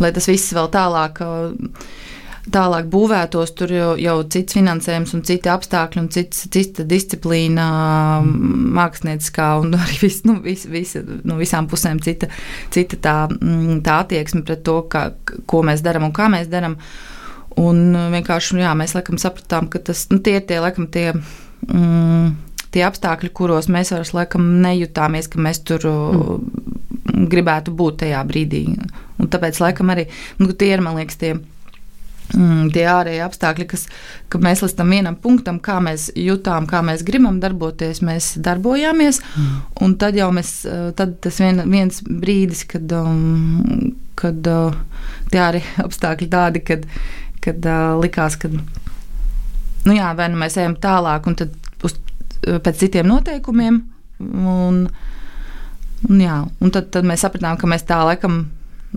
lai 0.00 0.12
tas 0.16 0.30
viss 0.32 0.56
vēl 0.56 0.72
tālāk. 0.72 1.20
Uh, 1.20 2.02
tālāk 2.52 2.88
būvētos, 2.92 3.54
tur 3.56 3.72
jau, 3.72 3.92
jau 4.00 4.16
cits 4.28 4.56
finansējums 4.56 5.14
un 5.16 5.22
citi 5.24 5.48
apstākļi 5.48 6.00
un 6.02 6.10
cits, 6.12 6.44
cita 6.52 6.84
disciplīna, 6.88 7.66
mm. 8.24 8.68
mākslinieckā 8.76 9.48
un 9.62 9.74
arī 9.80 9.98
vis, 10.02 10.20
nu, 10.28 10.38
vis, 10.44 10.66
vis, 10.70 10.96
no 11.24 11.38
visām 11.40 11.68
pusēm 11.70 12.02
cita, 12.04 12.28
cita 12.74 13.00
tā, 13.00 13.16
mm, 13.32 13.80
tā 13.86 14.02
attieksme 14.04 14.44
pret 14.44 14.64
to, 14.66 14.82
kā, 14.92 15.08
ko 15.48 15.64
mēs 15.66 15.84
darām 15.84 16.10
un 16.10 16.16
kā 16.16 16.28
mēs 16.32 16.50
darām. 16.52 16.78
Un 17.60 17.94
vienkārši 18.14 18.58
jā, 18.58 18.72
mēs 18.78 18.96
laikam 18.96 19.20
sapratām, 19.20 19.68
ka 19.70 19.78
tas 19.90 20.08
nu, 20.10 20.18
tie 20.24 20.38
ir 20.40 20.46
tie, 20.48 20.58
laikam, 20.62 20.88
tie, 20.90 21.12
mm, 21.68 22.34
tie 22.74 22.82
apstākļi, 22.86 23.30
kuros 23.36 23.70
mēs 23.70 23.94
vairs 23.94 24.14
laikam 24.16 24.48
nejutāmies, 24.64 25.30
ka 25.30 25.42
mēs 25.42 25.62
tur 25.66 25.86
mm. 25.86 27.26
gribētu 27.30 27.74
būt 27.76 28.02
tajā 28.02 28.22
brīdī. 28.26 28.66
Un 29.22 29.30
tāpēc 29.30 29.60
laikam 29.62 29.94
arī 29.94 30.08
nu, 30.40 30.50
tie 30.50 30.72
ir, 30.74 30.82
man 30.82 30.98
liekas, 30.98 31.20
tie 31.20 31.36
mm, 32.34 32.68
tie 32.74 32.84
ārēji 32.90 33.22
apstākļi, 33.24 33.66
kas 33.70 33.86
mēs 34.42 34.64
līdz 34.64 34.76
tam 34.78 34.94
vienam 34.94 35.18
punktam, 35.20 35.60
kā 35.62 35.78
mēs 35.84 36.10
jutām, 36.18 36.68
kā 36.70 36.82
mēs 36.86 37.04
gribam 37.06 37.40
darboties, 37.42 38.02
mēs 38.04 38.34
darbojāmies. 38.42 39.20
Mm. 39.22 39.58
Un 39.86 39.98
tad 40.00 40.18
jau 40.18 40.30
mēs, 40.34 40.56
eh, 40.66 40.88
tad 40.98 41.20
tas 41.24 41.38
vien, 41.42 41.62
viens 41.70 42.02
brīdis, 42.02 42.64
kad, 42.70 42.90
um, 42.98 43.94
kad 44.18 44.46
uh, 44.46 44.74
tie 45.30 45.40
ārēji 45.42 45.76
apstākļi 45.86 46.30
tādi, 46.32 46.64
kad, 46.66 46.88
kad 47.44 47.68
uh, 47.68 47.94
likās, 48.00 48.38
ka 48.40 48.50
nu 48.52 49.96
jā, 49.96 50.10
vai 50.16 50.30
nu 50.32 50.40
mēs 50.40 50.58
ejam 50.60 50.76
tālāk 50.80 51.28
un 51.28 51.38
tad 51.38 51.54
uz, 51.84 51.96
pēc 52.40 52.82
citiem 52.84 53.08
noteikumiem. 53.10 53.80
Un, 54.24 54.84
un, 56.08 56.20
jā, 56.20 56.42
un 56.60 56.74
tad, 56.74 56.90
tad 56.94 57.06
mēs 57.08 57.24
sapratām, 57.26 57.58
ka 57.60 57.68
mēs 57.70 57.86
tā 57.88 58.00
laikam 58.06 58.44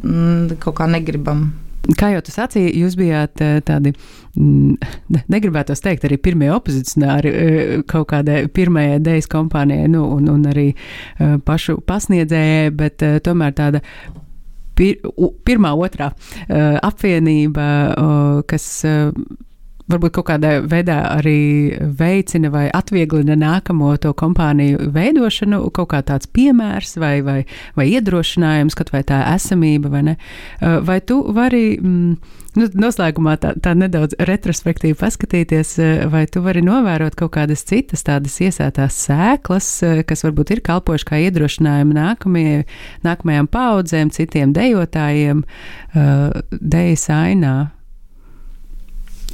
mm, 0.03 0.59
kaut 0.63 0.77
kā 0.79 0.89
negribam 0.91 1.49
Kā 1.95 2.09
jau 2.11 2.19
tu 2.25 2.33
sacīji, 2.33 2.73
jūs 2.81 2.97
bijāt 2.99 3.39
tādi, 3.63 3.93
mm, 4.35 5.21
negribētu 5.31 5.75
teikt, 5.79 6.03
arī 6.03 6.17
pirmie 6.19 6.49
opozicionāri 6.51 7.31
kaut 7.87 8.09
kādai 8.11 8.41
pirmajai 8.51 8.97
dejas 9.05 9.29
kompānijai, 9.31 9.87
nu, 9.93 10.03
un, 10.17 10.27
un 10.33 10.43
arī 10.51 10.67
pašu 11.47 11.77
pasniedzējai, 11.87 12.73
bet 12.75 13.05
tomēr 13.23 13.55
tāda 13.55 13.83
pir, 14.77 15.01
pirmā, 15.47 15.73
otrā 15.77 16.11
apvienība, 16.87 17.67
kas 18.49 18.67
varbūt 19.91 20.17
kaut 20.17 20.27
kādā 20.31 20.53
veidā 20.67 20.99
arī 21.15 21.39
veicina 21.99 22.51
vai 22.53 22.65
atvieglina 22.75 23.37
nākamo 23.39 23.93
to 24.03 24.13
kompāniju 24.17 24.89
veidošanu, 24.93 25.61
kaut 25.75 25.91
kā 25.93 26.01
tāds 26.07 26.29
piemērs 26.33 26.97
vai, 27.01 27.15
vai, 27.25 27.37
vai 27.77 27.87
iedrošinājums, 27.95 28.75
kaut 28.77 28.91
vai 28.95 29.03
tā 29.07 29.23
esamība, 29.35 29.91
vai 29.93 30.03
ne? 30.09 30.17
Vai 30.59 30.99
tu 31.07 31.21
vari, 31.35 31.77
mm, 31.79 32.33
nu, 32.59 32.67
noslēgumā 32.83 33.37
tā, 33.43 33.53
tā 33.63 33.73
nedaudz 33.77 34.17
retrospektīvi 34.27 34.97
paskatīties, 34.99 35.77
vai 36.11 36.25
tu 36.31 36.43
vari 36.43 36.63
novērot 36.65 37.15
kaut 37.19 37.35
kādas 37.37 37.63
citas 37.67 38.03
tādas 38.07 38.35
iesētās 38.43 38.99
sēklas, 39.07 39.71
kas 40.09 40.27
varbūt 40.27 40.57
ir 40.57 40.63
kalpojuši 40.67 41.07
kā 41.07 41.21
iedrošinājumi 41.29 41.97
nākamie, 41.97 42.51
nākamajām 43.07 43.49
paudzēm, 43.55 44.11
citiem 44.15 44.53
dejotājiem, 44.57 45.47
dejas 45.95 47.09
ainā? 47.13 47.57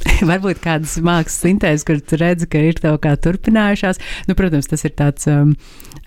varbūt 0.30 0.60
kādas 0.64 0.96
mākslas 1.04 1.40
sintēzes, 1.44 1.86
kur 1.86 2.00
tu 2.00 2.18
redzi, 2.20 2.48
ka 2.50 2.60
ir 2.62 2.78
kaut 2.82 3.02
kā 3.04 3.14
turpinājušās. 3.20 4.00
Nu, 4.28 4.36
protams, 4.38 4.68
tas 4.70 4.84
ir 4.86 4.94
tāds, 4.98 5.28
um, 5.30 5.54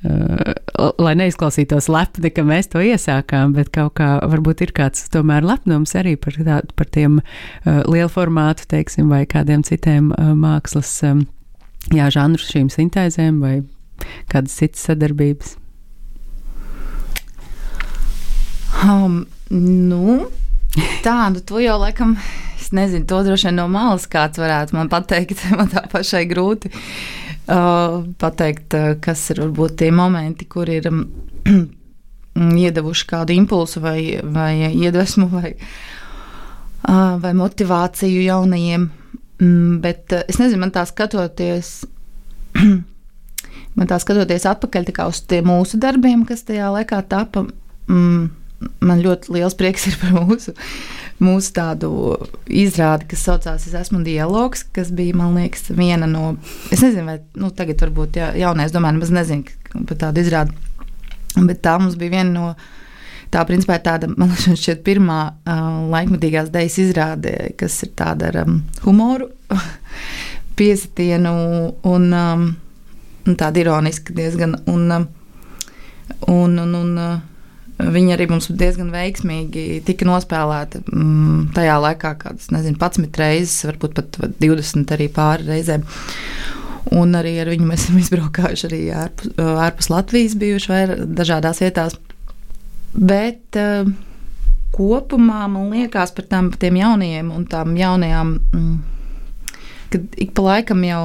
uh, 0.07 0.53
lai 1.01 1.13
neizklausītos 1.19 1.89
lepni, 1.91 2.31
ka 2.33 2.45
mēs 2.47 2.71
to 2.73 2.83
iesākām, 2.83 3.55
bet 3.57 3.71
kaut 3.75 3.97
kā 3.99 4.17
varbūt 4.23 4.65
ir 4.67 4.73
kāds 4.77 5.07
tomēr 5.13 5.45
lepnums 5.47 5.95
arī 5.99 6.17
par, 6.21 6.37
tā, 6.37 6.61
par 6.77 6.91
tiem 6.93 7.19
uh, 7.21 7.81
lielu 7.87 8.11
formātu, 8.11 8.67
teiksim, 8.69 9.09
vai 9.13 9.25
kādiem 9.29 9.65
citiem 9.67 10.11
uh, 10.13 10.33
mākslas 10.37 10.93
um, 11.07 11.25
jā, 11.93 12.09
žanru 12.13 12.43
šīm 12.43 12.71
sintēzēm 12.73 13.39
vai 13.43 13.55
kādas 14.31 14.57
citas 14.59 14.85
sadarbības. 14.87 15.55
Um, 18.83 19.23
nu, 19.49 20.27
tādu 21.05 21.41
to 21.45 21.61
jau 21.63 21.79
laikam 21.81 22.17
Es 22.67 22.71
nezinu, 22.71 23.05
to 23.07 23.21
droši 23.23 23.47
vien 23.47 23.55
no 23.61 23.65
malas 23.71 24.03
kāds 24.11 24.41
varētu 24.41 24.75
man 24.75 24.89
pateikt. 24.91 25.39
Man 25.55 25.69
tā 25.71 25.85
pašai 25.87 26.25
grūti 26.27 26.67
uh, 26.73 28.01
pateikt, 28.19 28.75
uh, 28.75 28.95
kas 28.99 29.21
ir 29.31 29.39
varbūt 29.45 29.77
tie 29.79 29.87
momenti, 29.95 30.43
kur 30.51 30.67
ir 30.67 30.89
um, 30.89 31.05
iedevuši 32.65 33.07
kādu 33.07 33.37
impulsu 33.37 33.79
vai, 33.85 34.01
vai 34.19 34.73
iedvesmu 34.73 35.29
vai, 35.31 35.53
uh, 35.55 37.15
vai 37.23 37.31
motivāciju 37.39 38.25
jaunajiem. 38.25 38.89
Mm, 39.39 39.79
bet 39.85 40.17
uh, 40.17 40.27
es 40.27 40.41
nezinu, 40.41 40.65
man 40.65 40.75
tā 40.75 40.83
skatoties. 40.91 41.85
man 43.79 43.87
tā 43.87 44.01
skatoties 44.03 44.49
atpakaļ 44.51 44.91
tā 44.91 45.07
uz 45.07 45.23
tiem 45.23 45.47
mūsu 45.53 45.79
darbiem, 45.79 46.27
kas 46.27 46.43
tajā 46.43 46.67
laikā 46.75 46.99
tapa, 47.07 47.47
mm, 47.87 48.27
man 48.81 49.01
ļoti 49.03 49.33
liels 49.35 49.55
prieks 49.57 49.87
ir 49.89 49.97
par 50.01 50.15
mūsu, 50.15 50.53
mūsu 51.23 51.53
tādu 51.55 51.91
izrādi, 52.45 53.07
kas 53.11 53.25
saucās 53.27 53.67
Es 53.67 53.75
esmu 53.77 54.01
dialogs, 54.05 54.63
kas 54.73 54.91
bija, 54.95 55.15
man 55.17 55.37
liekas, 55.37 55.69
viena 55.77 56.09
no, 56.09 56.35
es 56.71 56.81
nezinu, 56.83 57.05
vai 57.09 57.19
nu, 57.37 57.51
tagad 57.53 57.81
varbūt 57.85 58.19
ja, 58.21 58.31
jaunais 58.37 58.73
domāju, 58.73 58.97
nemaz 58.97 59.13
nezinu 59.13 59.85
par 59.87 60.01
tādu 60.01 60.23
izrādi, 60.23 60.55
bet 61.37 61.61
tā 61.65 61.77
mums 61.81 61.97
bija 61.99 62.17
viena 62.17 62.31
no, 62.33 62.47
tā 63.33 63.43
principā 63.49 63.77
ir 63.77 63.85
tāda, 63.85 64.09
man 64.13 64.31
liekas, 64.33 64.61
šķiet 64.61 64.83
pirmā 64.87 65.19
uh, 65.27 65.67
laikmatīgās 65.93 66.51
dejas 66.53 66.79
izrāde, 66.81 67.35
kas 67.59 67.77
ir 67.85 67.93
tāda 67.99 68.31
ar 68.31 68.41
um, 68.45 68.61
humoru, 68.85 69.29
piesitienu 70.57 71.33
un, 71.85 72.09
um, 72.09 72.47
un 73.27 73.37
tāda 73.37 73.61
ironiska 73.61 74.15
diezgan, 74.17 74.57
un, 74.71 74.91
um, 74.95 75.09
un, 76.33 76.61
un, 76.63 76.77
un 76.81 76.93
uh, 76.97 77.17
Viņa 77.77 78.15
arī 78.15 78.25
mums 78.31 78.47
diezgan 78.57 78.89
veiksmīgi 78.89 79.83
tika 79.85 80.07
nospēlēta 80.09 80.81
mm, 80.81 81.51
tajā 81.53 81.75
laikā, 81.83 82.15
kādas, 82.23 82.49
nezinu, 82.49 82.79
11 82.79 83.19
reizes, 83.21 83.59
varbūt 83.69 83.99
pat 83.99 84.17
20 84.41 84.93
arī 84.95 85.05
pāri 85.13 85.45
reizēm. 85.51 85.85
Un 86.97 87.13
arī 87.19 87.35
ar 87.43 87.51
viņu 87.51 87.67
mēs 87.69 87.85
esam 87.85 87.99
izbraukājuši 88.03 88.67
arī 88.71 88.81
ārpus, 88.97 89.29
ārpus 89.37 89.91
Latvijas, 89.93 90.37
bijuši 90.41 90.73
vai 90.73 90.81
dažādās 91.19 91.61
vietās. 91.61 91.99
Bet 92.97 93.59
uh, 93.61 93.91
kopumā 94.73 95.45
man 95.51 95.69
liekas 95.75 96.15
par 96.17 96.25
tām, 96.31 96.49
tiem 96.57 96.79
jaunajiem 96.81 97.29
un 97.35 97.45
tām 97.51 97.77
jaunajām, 97.77 98.33
mm, 98.57 99.53
kad 99.93 100.17
ik 100.17 100.33
pa 100.33 100.49
laikam 100.49 100.81
jau 100.87 101.03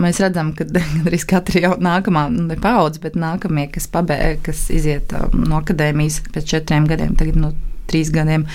mēs 0.00 0.20
redzam, 0.22 0.52
ka 0.56 0.66
gandrīz 0.74 1.26
katra 1.28 1.62
jau 1.64 1.74
nākamā, 1.82 2.26
nu, 2.32 2.48
paudze, 2.62 3.02
bet 3.02 3.18
nākamie, 3.20 3.68
kas, 3.74 3.88
pabeig, 3.90 4.42
kas 4.46 4.66
iziet 4.74 5.14
um, 5.18 5.44
no 5.48 5.60
akadēmijas 5.62 6.22
pēc 6.34 6.50
četriem 6.56 6.88
gadiem, 6.90 7.14
tagad 7.18 7.38
no 7.40 7.52
trīs 7.90 8.10
gadiem 8.14 8.46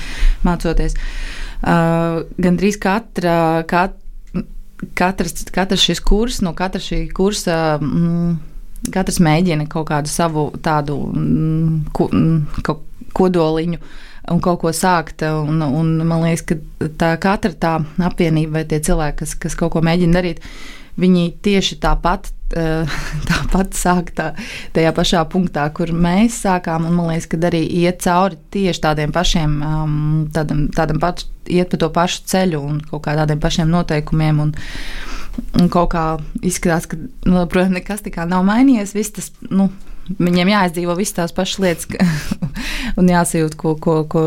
mācoties. 0.46 0.98
Uh, 1.60 2.26
gandrīz 2.42 2.80
katra, 2.82 3.64
kat, 3.70 3.98
katrs, 4.98 5.48
katrs 5.54 5.84
šis 5.84 6.04
kurs, 6.04 6.44
no 6.46 6.56
katra 6.58 6.82
šī 6.84 7.08
kursa. 7.16 7.80
Mm, 7.82 8.38
Katrs 8.80 9.18
mēģina 9.20 9.66
kaut 9.68 9.90
kādu 9.90 10.08
savu 10.08 10.46
tādu 10.64 10.94
mm, 11.12 11.90
ko, 11.92 12.06
mm, 12.16 12.70
kodoliņu 13.12 13.80
un 14.32 14.40
kaut 14.40 14.62
ko 14.62 14.72
sākt. 14.72 15.26
Un, 15.28 15.60
un 15.60 15.90
man 16.08 16.24
liekas, 16.24 16.46
ka 16.48 16.88
tā 17.02 17.10
katra 17.20 17.52
tā 17.60 17.74
apvienība 18.08 18.62
vai 18.62 18.64
tie 18.72 18.80
cilvēki, 18.88 19.18
kas, 19.20 19.34
kas 19.36 19.58
kaut 19.60 19.74
ko 19.74 19.84
mēģina 19.84 20.16
darīt, 20.16 20.40
uh, 20.40 20.79
viņi 21.00 21.26
tieši 21.46 21.80
tāpat, 21.84 22.30
eh, 22.58 23.00
tāpat 23.30 23.78
sāk 23.78 24.14
tā, 24.18 24.32
tajā 24.76 24.94
pašā 24.96 25.24
punktā, 25.32 25.68
kur 25.76 25.94
mēs 25.94 26.42
sākām. 26.46 26.88
Man 26.90 27.12
liekas, 27.14 27.30
ka 27.32 27.42
arī 27.50 27.64
iet 27.82 28.02
cauri 28.06 28.40
tieši 28.54 28.86
tādiem 28.86 29.16
pašiem, 29.16 29.60
um, 29.66 30.00
tādam, 30.36 30.68
tādam 30.76 31.02
pač, 31.02 31.26
iet 31.50 31.72
pa 31.72 31.82
to 31.82 31.92
pašu 31.94 32.26
ceļu 32.30 32.64
un 32.64 32.82
kaut 32.90 33.06
kādiem 33.08 33.42
pašiem 33.42 33.70
noteikumiem. 33.72 34.44
Un, 34.46 34.56
un 35.60 35.70
kaut 35.72 35.94
kā 35.94 36.06
izskatās, 36.46 36.90
ka, 36.90 37.00
nu, 37.26 37.46
protams, 37.50 37.80
nekas 37.80 38.04
tā 38.06 38.14
kā 38.14 38.28
nav 38.30 38.46
mainījies. 38.48 38.96
Viss 38.98 39.16
tas, 39.16 39.32
nu, 39.50 39.70
Viņiem 40.18 40.50
jāizdzīvo 40.50 40.96
visas 40.98 41.16
tās 41.18 41.34
pašas 41.36 41.60
lietas, 41.62 41.88
un 43.00 43.10
jāsajūt, 43.12 43.56
ko, 43.60 43.76
ko, 43.82 44.00
ko, 44.10 44.24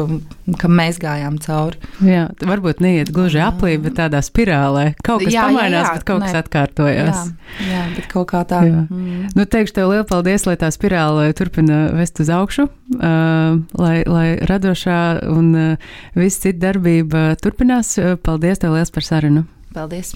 kam 0.60 0.76
mēs 0.78 1.00
gājām 1.02 1.38
cauri. 1.42 1.80
Jā, 2.06 2.28
varbūt 2.46 2.82
neiet 2.84 3.10
gluži 3.14 3.42
aplī, 3.42 3.74
bet 3.82 3.98
tādā 3.98 4.22
spirālē. 4.24 4.92
Kaut 5.02 5.24
kas 5.24 5.34
jā, 5.34 5.46
pamainās, 5.48 5.74
jā, 5.74 5.84
jā, 5.88 5.94
bet 5.98 6.06
kaut 6.08 6.22
nē. 6.22 6.30
kas 6.30 6.40
atkārtojās. 6.42 7.22
Jā, 7.58 7.68
jā, 7.72 7.84
bet 7.96 8.10
kaut 8.12 8.28
kā 8.32 8.42
tā. 8.48 8.62
Jā. 8.68 8.84
Mm. 8.86 9.28
Nu, 9.38 9.46
teikšu 9.56 9.78
tev 9.80 9.92
lielu 9.92 10.08
paldies, 10.08 10.46
lai 10.48 10.56
tā 10.60 10.70
spirāle 10.74 11.28
turpina 11.38 11.84
vest 11.98 12.22
uz 12.22 12.32
augšu, 12.32 12.68
uh, 12.68 13.60
lai, 13.82 13.94
lai 14.06 14.26
radošā 14.48 15.00
un 15.32 15.54
uh, 15.56 15.94
viss 16.18 16.42
cita 16.42 16.68
darbība 16.68 17.32
turpinās. 17.42 17.96
Paldies 18.22 18.62
tev 18.62 18.76
liels 18.76 18.94
par 18.94 19.08
sarunu! 19.08 19.48
Paldies! 19.74 20.14